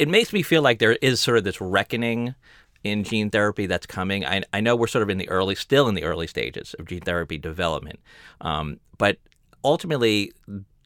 it 0.00 0.08
makes 0.08 0.32
me 0.32 0.42
feel 0.42 0.62
like 0.62 0.80
there 0.80 0.98
is 1.00 1.20
sort 1.20 1.38
of 1.38 1.44
this 1.44 1.60
reckoning 1.60 2.34
in 2.82 3.04
gene 3.04 3.30
therapy 3.30 3.66
that's 3.66 3.86
coming. 3.86 4.26
I, 4.26 4.42
I 4.52 4.60
know 4.60 4.74
we're 4.74 4.88
sort 4.88 5.04
of 5.04 5.10
in 5.10 5.18
the 5.18 5.28
early, 5.28 5.54
still 5.54 5.88
in 5.88 5.94
the 5.94 6.02
early 6.02 6.26
stages 6.26 6.74
of 6.80 6.86
gene 6.86 7.02
therapy 7.02 7.38
development, 7.38 8.00
um, 8.40 8.80
but 8.98 9.18
ultimately, 9.64 10.32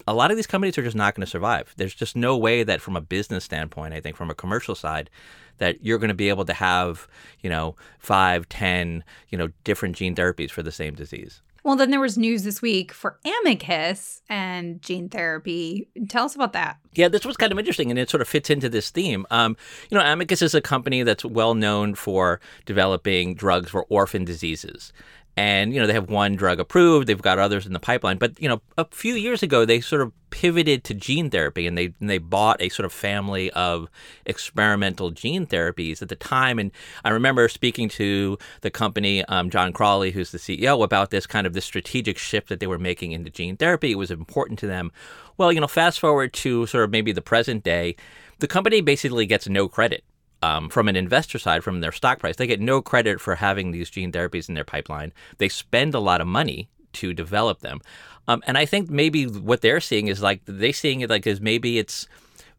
a 0.06 0.14
lot 0.14 0.30
of 0.30 0.36
these 0.36 0.46
companies 0.46 0.78
are 0.78 0.82
just 0.82 0.96
not 0.96 1.14
going 1.14 1.24
to 1.24 1.30
survive. 1.30 1.74
There's 1.76 1.94
just 1.94 2.16
no 2.16 2.36
way 2.36 2.62
that, 2.62 2.80
from 2.80 2.96
a 2.96 3.00
business 3.00 3.44
standpoint, 3.44 3.94
I 3.94 4.00
think 4.00 4.16
from 4.16 4.30
a 4.30 4.34
commercial 4.34 4.74
side, 4.74 5.10
that 5.58 5.84
you're 5.84 5.98
going 5.98 6.08
to 6.08 6.14
be 6.14 6.28
able 6.28 6.44
to 6.44 6.52
have, 6.52 7.08
you 7.40 7.50
know, 7.50 7.76
five, 7.98 8.48
ten, 8.48 9.02
you 9.28 9.38
know, 9.38 9.48
different 9.64 9.96
gene 9.96 10.14
therapies 10.14 10.50
for 10.50 10.62
the 10.62 10.72
same 10.72 10.94
disease. 10.94 11.42
Well, 11.64 11.74
then 11.74 11.90
there 11.90 11.98
was 11.98 12.16
news 12.16 12.44
this 12.44 12.62
week 12.62 12.92
for 12.92 13.18
Amicus 13.24 14.22
and 14.28 14.80
gene 14.80 15.08
therapy. 15.08 15.88
Tell 16.08 16.26
us 16.26 16.36
about 16.36 16.52
that. 16.52 16.78
Yeah, 16.94 17.08
this 17.08 17.24
was 17.24 17.36
kind 17.36 17.50
of 17.50 17.58
interesting, 17.58 17.90
and 17.90 17.98
it 17.98 18.08
sort 18.08 18.20
of 18.20 18.28
fits 18.28 18.50
into 18.50 18.68
this 18.68 18.90
theme. 18.90 19.26
Um, 19.32 19.56
you 19.90 19.98
know, 19.98 20.04
Amicus 20.04 20.42
is 20.42 20.54
a 20.54 20.60
company 20.60 21.02
that's 21.02 21.24
well 21.24 21.54
known 21.54 21.96
for 21.96 22.40
developing 22.66 23.34
drugs 23.34 23.70
for 23.70 23.82
orphan 23.88 24.24
diseases 24.24 24.92
and 25.36 25.74
you 25.74 25.80
know 25.80 25.86
they 25.86 25.92
have 25.92 26.08
one 26.08 26.34
drug 26.34 26.58
approved 26.58 27.06
they've 27.06 27.20
got 27.20 27.38
others 27.38 27.66
in 27.66 27.72
the 27.72 27.80
pipeline. 27.80 28.16
But 28.16 28.40
you 28.40 28.48
know 28.48 28.62
a 28.78 28.86
few 28.86 29.14
years 29.14 29.42
ago 29.42 29.64
they 29.64 29.80
sort 29.80 30.02
of 30.02 30.12
pivoted 30.30 30.82
to 30.84 30.94
gene 30.94 31.30
therapy 31.30 31.66
and 31.66 31.76
they 31.76 31.92
and 32.00 32.08
they 32.08 32.18
bought 32.18 32.60
a 32.60 32.68
sort 32.70 32.86
of 32.86 32.92
family 32.92 33.50
of 33.52 33.88
experimental 34.24 35.10
gene 35.10 35.46
therapies 35.46 36.00
at 36.00 36.08
the 36.08 36.16
time. 36.16 36.58
And 36.58 36.72
I 37.04 37.10
remember 37.10 37.48
speaking 37.48 37.88
to 37.90 38.38
the 38.62 38.70
company 38.70 39.24
um, 39.26 39.50
John 39.50 39.72
Crowley 39.72 40.10
who's 40.10 40.32
the 40.32 40.38
CEO 40.38 40.82
about 40.82 41.10
this 41.10 41.26
kind 41.26 41.46
of 41.46 41.52
this 41.52 41.64
strategic 41.64 42.18
shift 42.18 42.48
that 42.48 42.60
they 42.60 42.66
were 42.66 42.78
making 42.78 43.12
into 43.12 43.30
gene 43.30 43.56
therapy. 43.56 43.92
It 43.92 43.98
was 43.98 44.10
important 44.10 44.58
to 44.60 44.66
them. 44.66 44.90
Well 45.36 45.52
you 45.52 45.60
know 45.60 45.68
fast 45.68 46.00
forward 46.00 46.32
to 46.34 46.66
sort 46.66 46.84
of 46.84 46.90
maybe 46.90 47.12
the 47.12 47.22
present 47.22 47.62
day 47.62 47.96
the 48.38 48.48
company 48.48 48.80
basically 48.80 49.26
gets 49.26 49.48
no 49.48 49.68
credit 49.68 50.04
um, 50.42 50.68
from 50.68 50.88
an 50.88 50.96
investor 50.96 51.38
side, 51.38 51.64
from 51.64 51.80
their 51.80 51.92
stock 51.92 52.18
price, 52.18 52.36
they 52.36 52.46
get 52.46 52.60
no 52.60 52.82
credit 52.82 53.20
for 53.20 53.34
having 53.34 53.70
these 53.70 53.90
gene 53.90 54.12
therapies 54.12 54.48
in 54.48 54.54
their 54.54 54.64
pipeline. 54.64 55.12
They 55.38 55.48
spend 55.48 55.94
a 55.94 56.00
lot 56.00 56.20
of 56.20 56.26
money 56.26 56.68
to 56.94 57.12
develop 57.12 57.60
them. 57.60 57.80
Um, 58.28 58.42
and 58.46 58.58
I 58.58 58.66
think 58.66 58.90
maybe 58.90 59.26
what 59.26 59.60
they're 59.60 59.80
seeing 59.80 60.08
is 60.08 60.20
like 60.22 60.42
they're 60.46 60.72
seeing 60.72 61.00
it 61.00 61.10
like 61.10 61.26
is 61.26 61.40
maybe 61.40 61.78
it's 61.78 62.08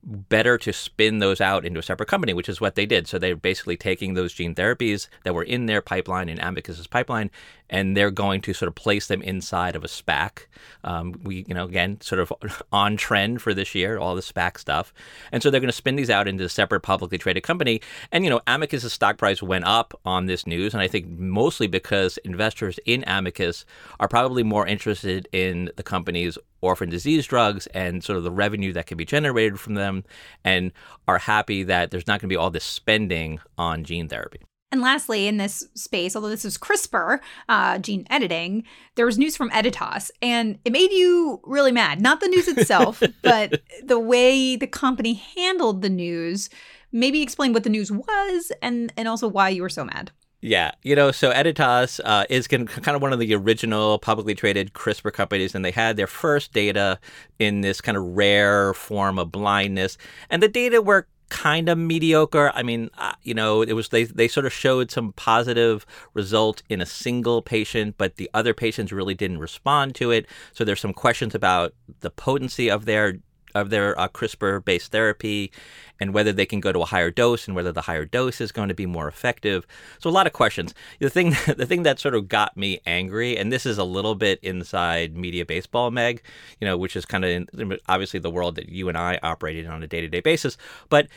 better 0.08 0.58
to 0.58 0.72
spin 0.72 1.20
those 1.20 1.41
out 1.41 1.65
into 1.65 1.80
a 1.80 1.84
separate 1.84 2.08
company, 2.08 2.34
which 2.34 2.48
is 2.48 2.62
what 2.62 2.76
they 2.76 2.86
did. 2.86 3.08
So 3.08 3.20
they're 3.20 3.36
basically 3.36 3.76
taking 3.76 4.13
those 4.13 4.34
gene 4.34 4.56
therapies 4.56 5.10
that 5.24 5.34
were 5.34 5.43
in 5.43 5.65
their 5.65 5.82
pipeline, 5.82 6.30
in 6.30 6.39
Amicus's 6.39 6.88
pipeline, 6.88 7.30
and 7.70 7.98
they're 7.98 8.12
going 8.12 8.39
to 8.41 8.54
sort 8.54 8.67
of 8.67 8.76
place 8.76 9.08
them 9.08 9.22
inside 9.22 9.76
of 9.76 9.84
a 9.84 9.88
SPAC. 9.88 10.46
Um, 10.86 11.20
we, 11.24 11.43
you 11.48 11.54
know, 11.54 11.65
again, 11.65 12.00
sort 12.00 12.22
of 12.22 12.32
on 12.72 12.96
trend 12.96 13.41
for 13.41 13.54
this 13.54 13.76
year, 13.76 13.98
all 13.98 14.15
the 14.15 14.22
SPAC 14.22 14.58
stuff. 14.58 14.93
And 15.34 15.43
so 15.43 15.50
they're 15.50 15.60
going 15.60 15.67
to 15.67 15.74
spin 15.74 15.98
these 15.98 16.10
out 16.10 16.28
into 16.28 16.46
a 16.46 16.50
separate 16.50 16.82
publicly 16.82 17.17
traded 17.17 17.43
company. 17.43 17.82
And, 18.12 18.24
you 18.24 18.30
know, 18.30 18.41
Amicus's 18.48 18.93
stock 18.93 19.17
price 19.17 19.43
went 19.43 19.65
up 19.65 20.00
on 20.06 20.28
this 20.28 20.48
news. 20.48 20.74
And 20.74 20.82
I 20.82 20.88
think 20.88 21.08
mostly 21.10 21.67
because 21.67 22.17
investors 22.20 22.80
in 22.86 23.04
Amicus 23.06 23.65
are 24.00 24.08
probably 24.08 24.43
more 24.43 24.65
interested 24.65 25.28
in 25.34 25.70
the 25.76 25.84
company's 25.84 26.38
orphan 26.62 26.89
disease 26.89 27.26
drugs 27.26 27.67
and 27.67 28.04
sort 28.04 28.17
of 28.17 28.24
the 28.24 28.32
revenue 28.32 28.74
that 28.74 28.88
can 28.88 28.98
be 28.98 29.06
generated 29.06 29.60
from 29.60 29.76
them 29.76 30.04
and 30.43 30.72
are 31.08 31.20
happy 31.20 31.63
that 31.63 31.91
there's 31.91 32.08
not 32.08 32.20
going 32.20 32.30
to 32.30 32.34
be 32.34 32.38
all 32.38 32.50
this 32.50 32.63
spending 32.63 33.39
on 33.58 33.84
gene 33.84 34.08
therapy. 34.08 34.39
And 34.70 34.82
lastly, 34.82 35.28
in 35.28 35.38
this 35.38 35.65
space, 35.76 36.15
although 36.15 36.30
this 36.30 36.43
was 36.43 36.58
CRISPR, 36.58 37.20
uh, 37.48 37.78
gene 37.78 38.06
editing, 38.10 38.65
there 38.96 39.06
was 39.06 39.17
news 39.17 39.38
from 39.38 39.50
Editas, 39.52 40.12
and 40.22 40.60
it 40.65 40.74
made 40.74 40.91
you 40.91 41.39
really 41.46 41.72
mad. 41.72 42.02
Not 42.02 42.20
the 42.20 42.28
news 42.28 42.50
itself, 42.50 43.02
but 43.22 43.62
the 43.82 44.00
way 44.00 44.58
the 44.58 44.67
company 44.67 45.13
handled 45.13 45.82
the 45.82 45.89
news. 45.89 46.50
Maybe 46.91 47.22
explain 47.22 47.54
what 47.54 47.63
the 47.63 47.70
news 47.70 47.91
was 47.91 48.52
and, 48.62 48.91
and 48.98 49.08
also 49.08 49.28
why 49.28 49.50
you 49.50 49.62
were 49.62 49.70
so 49.70 49.86
mad. 49.86 50.12
Yeah, 50.39 50.71
you 50.84 50.95
know, 50.95 51.12
so 51.12 51.32
Editas 51.32 52.00
uh, 52.04 52.26
is 52.30 52.47
kind 52.47 52.69
of 52.69 53.02
one 53.02 53.12
of 53.12 53.17
the 53.17 53.34
original 53.34 53.97
publicly 53.97 54.36
traded 54.36 54.73
CRISPR 54.73 55.12
companies, 55.12 55.56
and 55.56 55.65
they 55.65 55.71
had 55.71 55.97
their 55.97 56.06
first 56.06 56.54
data 56.54 57.00
in 57.39 57.62
this 57.62 57.82
kind 57.82 57.97
of 57.97 58.04
rare 58.04 58.76
form 58.76 59.17
of 59.17 59.32
blindness, 59.32 59.97
and 60.30 60.43
the 60.43 60.47
data 60.47 60.80
were 60.80 61.08
kind 61.30 61.69
of 61.69 61.78
mediocre. 61.78 62.52
I 62.54 62.62
mean, 62.62 62.89
uh, 63.00 63.13
you 63.23 63.34
know, 63.34 63.63
it 63.63 63.73
was 63.73 63.89
they 63.89 64.04
they 64.04 64.28
sort 64.28 64.45
of 64.45 64.54
showed 64.54 64.91
some 64.91 65.12
positive 65.13 65.88
result 66.13 66.62
in 66.69 66.82
a 66.82 66.86
single 66.86 67.41
patient, 67.41 67.95
but 67.97 68.17
the 68.17 68.30
other 68.36 68.54
patients 68.54 68.91
really 68.91 69.15
didn't 69.15 69.39
respond 69.39 69.95
to 69.95 70.12
it. 70.12 70.28
So 70.54 70.63
there's 70.63 70.80
some 70.80 70.93
questions 70.93 71.34
about 71.34 71.73
the 72.02 72.12
potency 72.12 72.69
of 72.69 72.86
their 72.86 73.17
of 73.62 73.70
their 73.70 74.00
uh, 74.00 74.08
CRISPR 74.08 74.63
based 74.63 74.91
therapy 74.91 75.52
and 76.00 76.13
whether 76.13 76.32
they 76.32 76.46
can 76.46 76.60
go 76.60 76.72
to 76.72 76.82
a 76.82 76.86
higher 76.86 77.10
dose 77.12 77.48
and 77.48 77.56
whether 77.56 77.72
the 77.72 77.82
higher 77.82 78.06
dose 78.06 78.39
is 78.39 78.52
going 78.52 78.70
to 78.70 78.76
be 78.76 78.86
more 78.86 79.08
effective. 79.08 79.65
So 80.00 80.10
a 80.10 80.12
lot 80.12 80.28
of 80.28 80.34
questions. 80.34 80.74
The 81.00 81.10
thing 81.10 81.30
the 81.58 81.65
thing 81.65 81.84
that 81.84 82.00
sort 82.00 82.15
of 82.15 82.28
got 82.28 82.56
me 82.56 82.80
angry 82.86 83.38
and 83.38 83.52
this 83.52 83.65
is 83.65 83.78
a 83.78 83.84
little 83.84 84.15
bit 84.15 84.39
inside 84.43 85.15
media 85.15 85.46
baseball 85.46 85.91
meg, 85.91 86.22
you 86.60 86.65
know, 86.65 86.78
which 86.78 86.96
is 86.96 87.06
kind 87.06 87.26
of 87.26 87.80
obviously 87.88 88.20
the 88.20 88.32
world 88.32 88.56
that 88.56 88.70
you 88.70 88.89
and 88.89 88.98
I 88.98 89.20
operate 89.24 89.58
in 89.58 89.67
on 89.67 89.84
a 89.84 89.88
day-to-day 89.88 90.22
basis, 90.22 90.58
but 90.89 91.08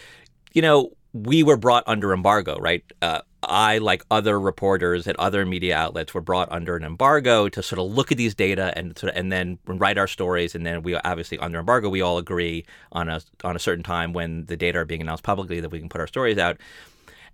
you 0.52 0.62
know, 0.62 0.90
we 1.12 1.42
were 1.42 1.56
brought 1.56 1.84
under 1.86 2.12
embargo, 2.12 2.56
right? 2.58 2.84
Uh, 3.02 3.20
I, 3.42 3.78
like 3.78 4.04
other 4.10 4.38
reporters 4.38 5.06
at 5.06 5.18
other 5.18 5.46
media 5.46 5.76
outlets, 5.76 6.12
were 6.12 6.20
brought 6.20 6.50
under 6.52 6.76
an 6.76 6.84
embargo 6.84 7.48
to 7.48 7.62
sort 7.62 7.78
of 7.78 7.90
look 7.90 8.12
at 8.12 8.18
these 8.18 8.34
data 8.34 8.72
and 8.76 8.96
sort 8.98 9.12
of, 9.12 9.18
and 9.18 9.32
then 9.32 9.58
write 9.66 9.98
our 9.98 10.06
stories. 10.06 10.54
And 10.54 10.66
then 10.66 10.82
we 10.82 10.94
obviously 10.94 11.38
under 11.38 11.58
embargo, 11.58 11.88
we 11.88 12.02
all 12.02 12.18
agree 12.18 12.66
on 12.92 13.08
a 13.08 13.22
on 13.42 13.56
a 13.56 13.58
certain 13.58 13.84
time 13.84 14.12
when 14.12 14.46
the 14.46 14.56
data 14.56 14.78
are 14.78 14.84
being 14.84 15.00
announced 15.00 15.24
publicly 15.24 15.60
that 15.60 15.70
we 15.70 15.78
can 15.78 15.88
put 15.88 16.00
our 16.00 16.06
stories 16.06 16.38
out. 16.38 16.58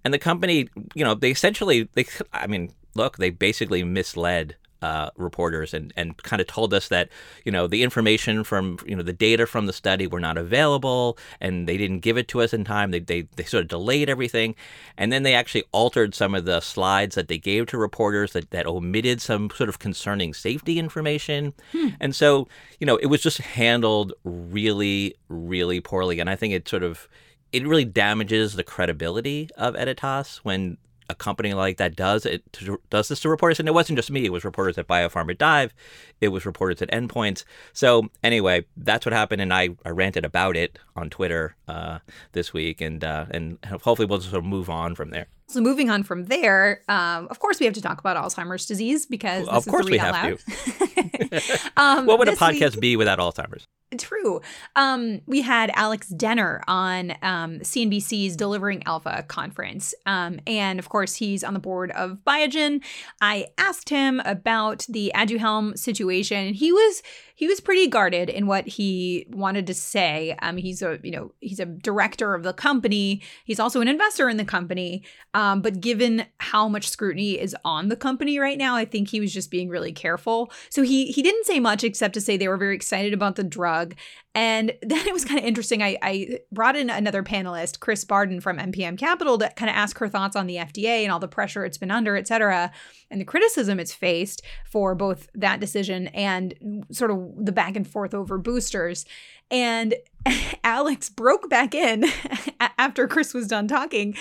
And 0.05 0.15
the 0.15 0.19
company, 0.19 0.69
you 0.95 1.05
know, 1.05 1.15
they 1.15 1.33
essentially, 1.33 1.89
they, 1.95 2.07
I 2.33 2.47
mean, 2.47 2.73
look, 2.95 3.17
they 3.17 3.31
basically 3.31 3.83
misled 3.83 4.55
uh, 4.83 5.11
reporters 5.17 5.73
and, 5.73 5.93
and 5.97 6.17
kind 6.19 6.41
of 6.41 6.47
told 6.47 6.75
us 6.75 6.89
that 6.89 7.09
you 7.45 7.53
know 7.53 7.67
the 7.67 7.83
information 7.83 8.45
from 8.45 8.79
you 8.87 8.95
know 8.95 9.03
the 9.03 9.13
data 9.13 9.47
from 9.47 9.67
the 9.67 9.73
study 9.73 10.07
were 10.07 10.21
not 10.21 10.37
available 10.37 11.19
and 11.41 11.69
they 11.69 11.77
didn't 11.77 12.01
give 12.01 12.17
it 12.17 12.29
to 12.29 12.43
us 12.43 12.53
in 12.53 12.65
time. 12.65 12.91
They, 12.91 13.01
they, 13.01 13.23
they 13.37 13.45
sort 13.45 13.63
of 13.63 13.69
delayed 13.69 14.09
everything. 14.09 14.55
And 14.97 15.13
then 15.13 15.23
they 15.23 15.35
actually 15.35 15.65
altered 15.73 16.15
some 16.15 16.35
of 16.35 16.45
the 16.45 16.61
slides 16.61 17.15
that 17.15 17.29
they 17.29 17.39
gave 17.39 17.67
to 17.67 17.79
reporters 17.79 18.33
that, 18.33 18.51
that 18.51 18.67
omitted 18.67 19.21
some 19.21 19.51
sort 19.51 19.69
of 19.69 19.79
concerning 19.79 20.35
safety 20.35 20.79
information. 20.79 21.55
Hmm. 21.73 21.89
and 22.01 22.15
so 22.15 22.49
you 22.81 22.87
know 22.87 22.97
it 22.97 23.07
was 23.07 23.23
just 23.23 23.39
handled 23.39 24.13
really 24.25 25.15
really 25.29 25.81
poorly. 25.81 26.21
And 26.21 26.29
I 26.29 26.37
think 26.37 26.53
it 26.55 26.69
sort 26.69 26.83
of 26.83 27.09
it 27.53 27.67
really 27.67 27.85
damages 27.85 28.55
the 28.55 28.65
credibility 28.65 29.49
of 29.57 29.75
Editas 29.75 30.39
when 30.39 30.77
a 31.09 31.15
company 31.15 31.55
like 31.55 31.77
that 31.77 31.97
does 31.97 32.27
it 32.27 32.43
does 32.91 33.09
this 33.09 33.21
to 33.21 33.29
reporters, 33.29 33.59
and 33.59 33.69
it 33.69 33.75
wasn't 33.75 33.99
just 33.99 34.11
me. 34.11 34.25
It 34.25 34.33
was 34.33 34.45
reporters 34.45 34.79
at 34.79 34.89
Biopharma 34.89 35.37
Dive, 35.37 35.75
it 36.21 36.29
was 36.29 36.47
reporters 36.47 36.83
at 36.83 36.91
Endpoints. 36.91 37.45
So 37.73 38.09
anyway, 38.23 38.65
that's 38.77 39.07
what 39.07 39.13
happened, 39.13 39.43
and 39.43 39.53
I, 39.53 39.71
I 39.85 39.91
ranted 39.91 40.25
about 40.25 40.57
it 40.57 40.79
on 40.97 41.11
Twitter 41.11 41.57
uh, 41.69 41.99
this 42.33 42.53
week, 42.53 42.81
and 42.81 43.05
uh, 43.05 43.27
and 43.31 43.59
hopefully 43.65 44.07
we'll 44.07 44.19
just 44.19 44.31
sort 44.31 44.43
of 44.43 44.49
move 44.49 44.71
on 44.71 44.95
from 44.95 45.11
there. 45.11 45.27
So 45.49 45.61
moving 45.61 45.91
on 45.91 46.03
from 46.03 46.25
there, 46.25 46.83
um, 46.89 47.29
of 47.29 47.39
course 47.39 47.61
we 47.61 47.67
have 47.67 47.75
to 47.75 47.83
talk 47.83 47.99
about 48.01 48.17
Alzheimer's 48.17 48.67
disease 48.67 49.07
because 49.07 49.47
of 49.49 49.67
course 49.67 49.87
we 49.87 49.99
have 49.99 50.15
loud. 50.15 50.39
to. 50.39 51.71
um, 51.77 52.07
what 52.07 52.19
would 52.19 52.29
a 52.29 52.33
podcast 52.33 52.73
week, 52.73 52.81
be 52.81 52.97
without 52.97 53.19
Alzheimer's? 53.19 53.67
True. 53.97 54.41
Um, 54.75 55.21
we 55.27 55.43
had 55.43 55.71
Alex 55.75 56.09
Denner 56.09 56.61
on 56.67 57.13
um, 57.23 57.61
CNBC's 57.61 58.35
Delivering 58.35 58.83
Alpha 58.85 59.25
conference. 59.29 59.95
Um, 60.07 60.41
and 60.45 60.81
of 60.81 60.89
course, 60.89 61.15
he's 61.15 61.45
on 61.45 61.55
the 61.55 61.61
board 61.61 61.93
of 61.93 62.19
Biogen. 62.27 62.83
I 63.21 63.47
asked 63.57 63.89
him 63.89 64.21
about 64.25 64.85
the 64.89 65.13
Aduhelm 65.15 65.79
situation, 65.79 66.49
and 66.49 66.57
he 66.57 66.73
was 66.73 67.03
he 67.37 67.47
was 67.47 67.61
pretty 67.61 67.87
guarded 67.87 68.29
in 68.29 68.47
what 68.47 68.67
he 68.67 69.27
wanted 69.31 69.67
to 69.69 69.75
say. 69.75 70.35
Um, 70.43 70.57
he's 70.57 70.83
a 70.87 70.99
you 71.03 71.11
know 71.11 71.33
he's 71.41 71.61
a 71.61 71.67
director 71.67 72.35
of 72.35 72.43
the 72.43 72.53
company. 72.53 73.21
He's 73.45 73.61
also 73.61 73.81
an 73.81 73.89
investor 73.89 74.29
in 74.29 74.39
the 74.39 74.45
company. 74.45 75.03
Um, 75.35 75.61
but 75.61 75.81
given 75.81 76.27
how 76.39 76.69
much 76.69 76.89
scrutiny 76.89 77.39
is 77.39 77.55
on 77.65 77.89
the 77.89 77.97
company 77.97 78.39
right 78.39 78.57
now, 78.57 78.77
I 78.77 78.85
think 78.85 79.09
he 79.09 79.21
was 79.21 79.35
just 79.35 79.51
being 79.51 79.69
really 79.69 79.93
careful. 79.93 80.51
So 80.71 80.83
he 80.83 81.07
he 81.07 81.23
didn't 81.23 81.47
say 81.47 81.61
much 81.61 81.85
except 81.85 82.15
to 82.15 82.21
say 82.21 82.37
they 82.37 82.49
were 82.49 82.57
very 82.57 82.75
excited 82.75 83.13
about 83.13 83.37
the 83.37 83.45
drug. 83.45 83.95
And 84.37 84.75
then 84.83 85.07
it 85.07 85.13
was 85.13 85.25
kind 85.25 85.41
of 85.41 85.45
interesting. 85.45 85.83
I, 85.83 85.97
I 86.03 86.39
brought 86.53 86.77
in 86.77 86.91
another 86.91 87.23
panelist, 87.23 87.81
Chris 87.81 88.05
Barden 88.05 88.41
from 88.41 88.59
NPM 88.59 88.99
Capital, 88.99 89.39
to 89.39 89.51
kind 89.57 89.71
of 89.71 89.77
ask 89.77 89.99
her 89.99 90.09
thoughts 90.09 90.37
on 90.37 90.47
the 90.47 90.57
FDA 90.57 91.03
and 91.03 91.11
all 91.11 91.19
the 91.19 91.27
pressure 91.27 91.65
it's 91.65 91.79
been 91.79 91.91
under, 91.91 92.17
et 92.17 92.29
cetera, 92.29 92.71
and 93.11 93.21
the 93.21 93.25
criticism 93.25 93.81
it's 93.81 93.95
faced 93.95 94.43
for 94.65 94.95
both 94.95 95.29
that 95.35 95.59
decision 95.59 96.09
and 96.09 96.85
sort 96.93 97.11
of 97.11 97.33
the 97.37 97.53
back 97.53 97.77
and 97.77 97.89
forth 97.89 98.15
over 98.15 98.39
boosters. 98.39 99.07
And 99.51 99.95
Alex 100.65 101.09
broke 101.09 101.49
back 101.49 101.75
in 101.75 102.05
after 102.79 103.07
Chris 103.07 103.33
was 103.33 103.47
done 103.47 103.69
talking 103.69 104.15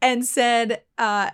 and 0.00 0.24
said, 0.24 0.82
uh, 0.98 1.30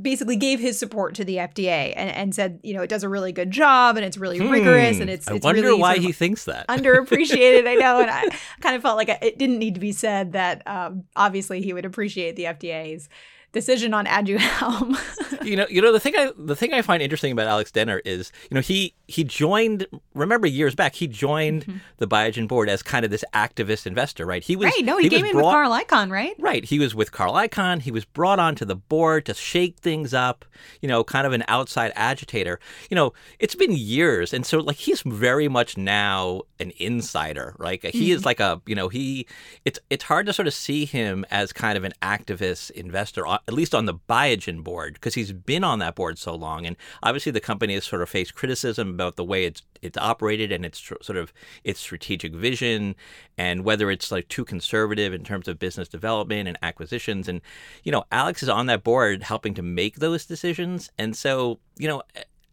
basically 0.00 0.36
gave 0.36 0.60
his 0.60 0.78
support 0.78 1.14
to 1.16 1.24
the 1.24 1.36
FDA 1.36 1.92
and, 1.96 2.10
and 2.10 2.34
said, 2.34 2.60
you 2.62 2.74
know, 2.74 2.82
it 2.82 2.88
does 2.88 3.02
a 3.02 3.08
really 3.08 3.32
good 3.32 3.50
job 3.50 3.96
and 3.96 4.04
it's 4.04 4.16
really 4.16 4.38
hmm. 4.38 4.48
rigorous 4.48 5.00
and 5.00 5.10
it's, 5.10 5.28
I 5.28 5.34
wonder 5.34 5.62
really 5.62 5.80
why 5.80 5.98
he 5.98 6.12
thinks 6.12 6.44
that. 6.44 6.66
Underappreciated, 6.68 7.66
I 7.66 7.74
know. 7.74 8.00
And 8.00 8.10
I 8.10 8.28
kind 8.60 8.76
of 8.76 8.82
felt 8.82 8.96
like 8.96 9.08
it 9.08 9.38
didn't 9.38 9.58
need 9.58 9.74
to 9.74 9.80
be 9.80 9.92
said 9.92 10.32
that 10.32 10.66
um, 10.66 11.04
obviously 11.14 11.62
he 11.62 11.72
would 11.72 11.84
appreciate 11.84 12.36
the 12.36 12.44
FDA's 12.44 13.08
decision 13.56 13.94
on 13.94 14.04
Aduhelm. 14.04 14.96
you 15.44 15.56
know, 15.56 15.66
you 15.68 15.80
know 15.80 15.90
the 15.90 15.98
thing 15.98 16.14
I 16.16 16.30
the 16.36 16.54
thing 16.54 16.74
I 16.74 16.82
find 16.82 17.02
interesting 17.02 17.32
about 17.32 17.46
Alex 17.46 17.72
Denner 17.72 18.02
is, 18.04 18.30
you 18.50 18.54
know, 18.54 18.60
he 18.60 18.94
he 19.08 19.24
joined. 19.24 19.86
Remember 20.14 20.46
years 20.46 20.74
back, 20.74 20.94
he 20.94 21.06
joined 21.06 21.62
mm-hmm. 21.62 21.78
the 21.96 22.06
Biogen 22.06 22.46
board 22.46 22.68
as 22.68 22.82
kind 22.82 23.04
of 23.04 23.10
this 23.10 23.24
activist 23.32 23.86
investor, 23.86 24.26
right? 24.26 24.44
He 24.44 24.56
was 24.56 24.66
right. 24.66 24.84
No, 24.84 24.98
he, 24.98 25.04
he 25.04 25.10
came 25.10 25.24
in 25.24 25.32
brought, 25.32 25.46
with 25.46 25.52
Carl 25.52 25.72
Icahn, 25.72 26.10
right? 26.10 26.34
Right. 26.38 26.64
He 26.64 26.78
was 26.78 26.94
with 26.94 27.12
Carl 27.12 27.32
Icahn. 27.34 27.80
He 27.80 27.90
was 27.90 28.04
brought 28.04 28.38
onto 28.38 28.64
the 28.64 28.76
board 28.76 29.24
to 29.26 29.34
shake 29.34 29.78
things 29.78 30.12
up. 30.12 30.44
You 30.82 30.88
know, 30.88 31.02
kind 31.02 31.26
of 31.26 31.32
an 31.32 31.44
outside 31.48 31.92
agitator. 31.96 32.60
You 32.90 32.94
know, 32.94 33.14
it's 33.38 33.54
been 33.54 33.72
years, 33.72 34.34
and 34.34 34.44
so 34.44 34.58
like 34.58 34.76
he's 34.76 35.00
very 35.00 35.48
much 35.48 35.78
now 35.78 36.42
an 36.60 36.72
insider. 36.76 37.54
Right? 37.58 37.82
He 37.82 37.88
mm-hmm. 37.88 38.16
is 38.16 38.26
like 38.26 38.40
a 38.40 38.60
you 38.66 38.74
know 38.74 38.88
he. 38.88 39.26
It's 39.64 39.78
it's 39.88 40.04
hard 40.04 40.26
to 40.26 40.34
sort 40.34 40.46
of 40.46 40.54
see 40.54 40.84
him 40.84 41.24
as 41.30 41.54
kind 41.54 41.78
of 41.78 41.84
an 41.84 41.94
activist 42.02 42.70
investor 42.72 43.26
at 43.48 43.54
least 43.54 43.74
on 43.74 43.86
the 43.86 43.94
Biogen 43.94 44.64
board, 44.64 44.94
because 44.94 45.14
he's 45.14 45.32
been 45.32 45.64
on 45.64 45.78
that 45.78 45.94
board 45.94 46.18
so 46.18 46.34
long. 46.34 46.66
And 46.66 46.76
obviously, 47.02 47.32
the 47.32 47.40
company 47.40 47.74
has 47.74 47.84
sort 47.84 48.02
of 48.02 48.08
faced 48.08 48.34
criticism 48.34 48.90
about 48.90 49.16
the 49.16 49.24
way 49.24 49.44
it's 49.44 49.62
it's 49.82 49.98
operated 49.98 50.50
and 50.52 50.64
its 50.64 50.80
sort 50.80 51.16
of 51.16 51.32
its 51.62 51.80
strategic 51.80 52.34
vision, 52.34 52.96
and 53.38 53.64
whether 53.64 53.90
it's 53.90 54.10
like 54.10 54.28
too 54.28 54.44
conservative 54.44 55.14
in 55.14 55.24
terms 55.24 55.48
of 55.48 55.58
business 55.58 55.88
development 55.88 56.48
and 56.48 56.58
acquisitions. 56.62 57.28
And 57.28 57.40
you 57.84 57.92
know, 57.92 58.04
Alex 58.10 58.42
is 58.42 58.48
on 58.48 58.66
that 58.66 58.82
board 58.82 59.22
helping 59.22 59.54
to 59.54 59.62
make 59.62 59.96
those 59.96 60.24
decisions. 60.24 60.90
And 60.98 61.16
so, 61.16 61.60
you 61.78 61.88
know, 61.88 62.02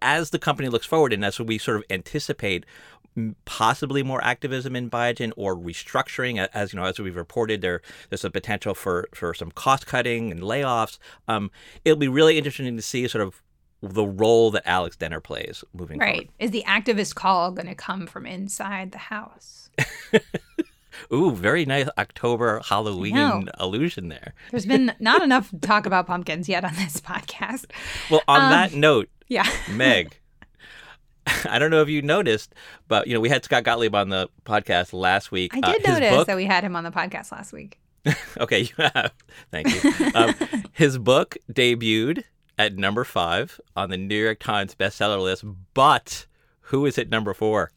as 0.03 0.29
the 0.29 0.39
company 0.39 0.69
looks 0.69 0.85
forward, 0.85 1.13
and 1.13 1.23
as 1.23 1.39
we 1.39 1.57
sort 1.57 1.77
of 1.77 1.83
anticipate 1.89 2.65
possibly 3.45 4.03
more 4.03 4.23
activism 4.23 4.75
in 4.75 4.89
Biogen 4.89 5.31
or 5.35 5.55
restructuring. 5.55 6.47
As 6.53 6.73
you 6.73 6.79
know, 6.79 6.85
as 6.85 6.99
we've 6.99 7.15
reported, 7.15 7.61
there 7.61 7.81
there's 8.09 8.25
a 8.25 8.31
potential 8.31 8.73
for 8.73 9.07
for 9.13 9.33
some 9.33 9.51
cost 9.51 9.85
cutting 9.85 10.31
and 10.31 10.41
layoffs. 10.41 10.97
Um, 11.27 11.51
it'll 11.85 11.97
be 11.97 12.07
really 12.07 12.37
interesting 12.37 12.75
to 12.75 12.81
see 12.81 13.07
sort 13.07 13.25
of 13.25 13.41
the 13.81 14.05
role 14.05 14.49
that 14.51 14.63
Alex 14.65 14.95
Denner 14.95 15.19
plays 15.19 15.63
moving 15.73 15.99
right. 15.99 16.07
forward. 16.07 16.19
Right. 16.19 16.29
Is 16.39 16.51
the 16.51 16.63
activist 16.65 17.15
call 17.15 17.51
going 17.51 17.67
to 17.67 17.75
come 17.75 18.07
from 18.07 18.25
inside 18.25 18.91
the 18.91 18.97
house? 18.97 19.69
Ooh, 21.11 21.31
very 21.31 21.65
nice 21.65 21.89
October 21.97 22.61
Halloween 22.65 23.49
allusion 23.55 24.09
there. 24.09 24.33
There's 24.51 24.65
been 24.65 24.93
not 24.99 25.21
enough 25.21 25.53
talk 25.61 25.85
about 25.85 26.07
pumpkins 26.07 26.47
yet 26.47 26.63
on 26.63 26.75
this 26.75 27.01
podcast. 27.01 27.65
Well, 28.09 28.21
on 28.27 28.41
um, 28.41 28.49
that 28.51 28.73
note, 28.73 29.09
yeah, 29.27 29.49
Meg, 29.69 30.19
I 31.49 31.59
don't 31.59 31.71
know 31.71 31.81
if 31.81 31.89
you 31.89 32.01
noticed, 32.01 32.53
but 32.87 33.07
you 33.07 33.13
know 33.13 33.19
we 33.19 33.29
had 33.29 33.43
Scott 33.43 33.63
Gottlieb 33.63 33.95
on 33.95 34.09
the 34.09 34.29
podcast 34.45 34.93
last 34.93 35.31
week. 35.31 35.55
I 35.55 35.59
uh, 35.59 35.73
did 35.73 35.85
uh, 35.85 35.93
notice 35.93 36.15
book... 36.15 36.27
that 36.27 36.35
we 36.35 36.45
had 36.45 36.63
him 36.63 36.75
on 36.75 36.83
the 36.83 36.91
podcast 36.91 37.31
last 37.31 37.53
week. 37.53 37.79
okay, 38.39 38.61
you 38.61 38.73
have. 38.77 39.13
Thank 39.51 39.83
you. 39.83 40.11
Um, 40.13 40.35
his 40.73 40.97
book 40.97 41.37
debuted 41.51 42.23
at 42.57 42.75
number 42.75 43.03
five 43.03 43.59
on 43.75 43.89
the 43.89 43.97
New 43.97 44.21
York 44.21 44.39
Times 44.39 44.75
bestseller 44.75 45.21
list, 45.21 45.45
but 45.73 46.25
who 46.61 46.85
is 46.85 46.97
at 46.97 47.09
number 47.09 47.33
four? 47.33 47.71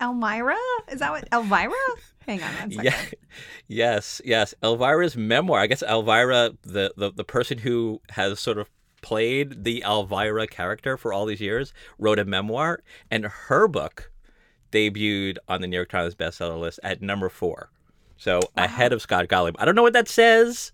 Elmira? 0.00 0.56
Is 0.90 1.00
that 1.00 1.10
what 1.10 1.28
Elvira? 1.32 1.72
Hang 2.26 2.42
on 2.42 2.52
one 2.54 2.70
second. 2.72 2.84
Yeah, 2.84 3.00
yes, 3.68 4.20
yes. 4.24 4.54
Elvira's 4.62 5.16
memoir. 5.16 5.60
I 5.60 5.66
guess 5.66 5.82
Elvira, 5.82 6.50
the, 6.62 6.92
the 6.96 7.12
the 7.12 7.24
person 7.24 7.58
who 7.58 8.00
has 8.10 8.38
sort 8.40 8.58
of 8.58 8.68
played 9.02 9.64
the 9.64 9.82
Elvira 9.86 10.46
character 10.46 10.96
for 10.96 11.12
all 11.12 11.26
these 11.26 11.40
years, 11.40 11.72
wrote 11.98 12.18
a 12.18 12.24
memoir, 12.24 12.82
and 13.10 13.24
her 13.24 13.68
book 13.68 14.10
debuted 14.72 15.38
on 15.48 15.60
the 15.60 15.66
New 15.66 15.76
York 15.76 15.88
Times 15.88 16.14
bestseller 16.14 16.58
list 16.58 16.80
at 16.82 17.02
number 17.02 17.28
four. 17.28 17.70
So 18.16 18.36
wow. 18.36 18.64
ahead 18.64 18.92
of 18.92 19.02
Scott 19.02 19.28
Gottlieb. 19.28 19.56
I 19.58 19.64
don't 19.64 19.74
know 19.74 19.82
what 19.82 19.94
that 19.94 20.08
says, 20.08 20.72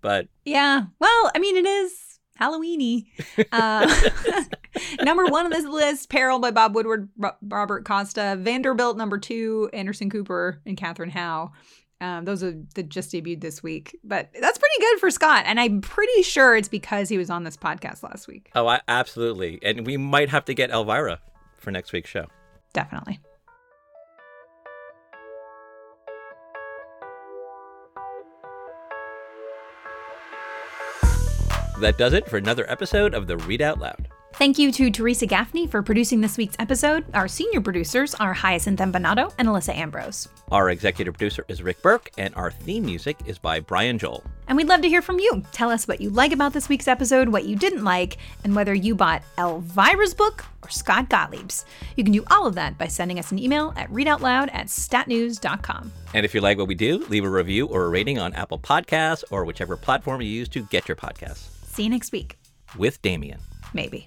but. 0.00 0.28
Yeah. 0.44 0.84
Well, 0.98 1.30
I 1.34 1.38
mean, 1.38 1.56
it 1.56 1.66
is 1.66 2.08
Halloweeny. 2.40 3.06
Uh, 3.52 3.88
number 5.02 5.24
one 5.26 5.44
on 5.46 5.50
this 5.50 5.64
list, 5.64 6.08
Peril 6.08 6.38
by 6.38 6.50
Bob 6.50 6.74
Woodward, 6.74 7.08
Robert 7.42 7.84
Costa. 7.84 8.36
Vanderbilt, 8.38 8.96
number 8.96 9.18
two, 9.18 9.70
Anderson 9.72 10.10
Cooper 10.10 10.60
and 10.66 10.76
Katherine 10.76 11.10
Howe. 11.10 11.52
Um, 12.00 12.24
those 12.24 12.44
are 12.44 12.54
that 12.76 12.88
just 12.88 13.12
debuted 13.12 13.40
this 13.40 13.60
week, 13.62 13.98
but 14.04 14.28
that's 14.40 14.58
pretty 14.58 14.80
good 14.80 15.00
for 15.00 15.10
Scott, 15.10 15.44
and 15.46 15.58
I'm 15.58 15.80
pretty 15.80 16.22
sure 16.22 16.56
it's 16.56 16.68
because 16.68 17.08
he 17.08 17.18
was 17.18 17.28
on 17.28 17.42
this 17.42 17.56
podcast 17.56 18.04
last 18.04 18.28
week. 18.28 18.50
Oh, 18.54 18.68
I, 18.68 18.80
absolutely, 18.86 19.58
and 19.62 19.84
we 19.84 19.96
might 19.96 20.28
have 20.28 20.44
to 20.44 20.54
get 20.54 20.70
Elvira 20.70 21.18
for 21.56 21.72
next 21.72 21.92
week's 21.92 22.08
show. 22.08 22.26
Definitely. 22.72 23.18
That 31.80 31.96
does 31.96 32.12
it 32.12 32.28
for 32.28 32.36
another 32.36 32.68
episode 32.68 33.14
of 33.14 33.28
the 33.28 33.36
Read 33.36 33.62
Out 33.62 33.78
Loud. 33.78 34.07
Thank 34.38 34.56
you 34.56 34.70
to 34.70 34.88
Teresa 34.88 35.26
Gaffney 35.26 35.66
for 35.66 35.82
producing 35.82 36.20
this 36.20 36.36
week's 36.36 36.54
episode. 36.60 37.04
Our 37.12 37.26
senior 37.26 37.60
producers 37.60 38.14
are 38.14 38.32
Hyacinth 38.32 38.78
Empinado 38.78 39.34
and 39.36 39.48
Alissa 39.48 39.74
Ambrose. 39.74 40.28
Our 40.52 40.70
executive 40.70 41.14
producer 41.14 41.44
is 41.48 41.60
Rick 41.60 41.82
Burke, 41.82 42.12
and 42.16 42.32
our 42.36 42.52
theme 42.52 42.84
music 42.84 43.16
is 43.26 43.36
by 43.36 43.58
Brian 43.58 43.98
Joel. 43.98 44.22
And 44.46 44.56
we'd 44.56 44.68
love 44.68 44.82
to 44.82 44.88
hear 44.88 45.02
from 45.02 45.18
you. 45.18 45.42
Tell 45.50 45.70
us 45.70 45.88
what 45.88 46.00
you 46.00 46.10
like 46.10 46.30
about 46.30 46.52
this 46.52 46.68
week's 46.68 46.86
episode, 46.86 47.30
what 47.30 47.46
you 47.46 47.56
didn't 47.56 47.82
like, 47.82 48.18
and 48.44 48.54
whether 48.54 48.72
you 48.72 48.94
bought 48.94 49.24
Elvira's 49.38 50.14
book 50.14 50.44
or 50.62 50.68
Scott 50.68 51.10
Gottlieb's. 51.10 51.64
You 51.96 52.04
can 52.04 52.12
do 52.12 52.22
all 52.30 52.46
of 52.46 52.54
that 52.54 52.78
by 52.78 52.86
sending 52.86 53.18
us 53.18 53.32
an 53.32 53.40
email 53.40 53.74
at 53.76 53.90
readoutloud 53.90 54.50
at 54.54 54.68
statnews.com. 54.68 55.90
And 56.14 56.24
if 56.24 56.32
you 56.32 56.40
like 56.40 56.58
what 56.58 56.68
we 56.68 56.76
do, 56.76 57.04
leave 57.06 57.24
a 57.24 57.28
review 57.28 57.66
or 57.66 57.86
a 57.86 57.88
rating 57.88 58.20
on 58.20 58.34
Apple 58.34 58.60
Podcasts 58.60 59.24
or 59.32 59.44
whichever 59.44 59.76
platform 59.76 60.22
you 60.22 60.28
use 60.28 60.48
to 60.50 60.62
get 60.62 60.86
your 60.86 60.96
podcasts. 60.96 61.48
See 61.64 61.82
you 61.82 61.90
next 61.90 62.12
week. 62.12 62.38
With 62.76 63.02
Damian. 63.02 63.40
Maybe. 63.74 64.06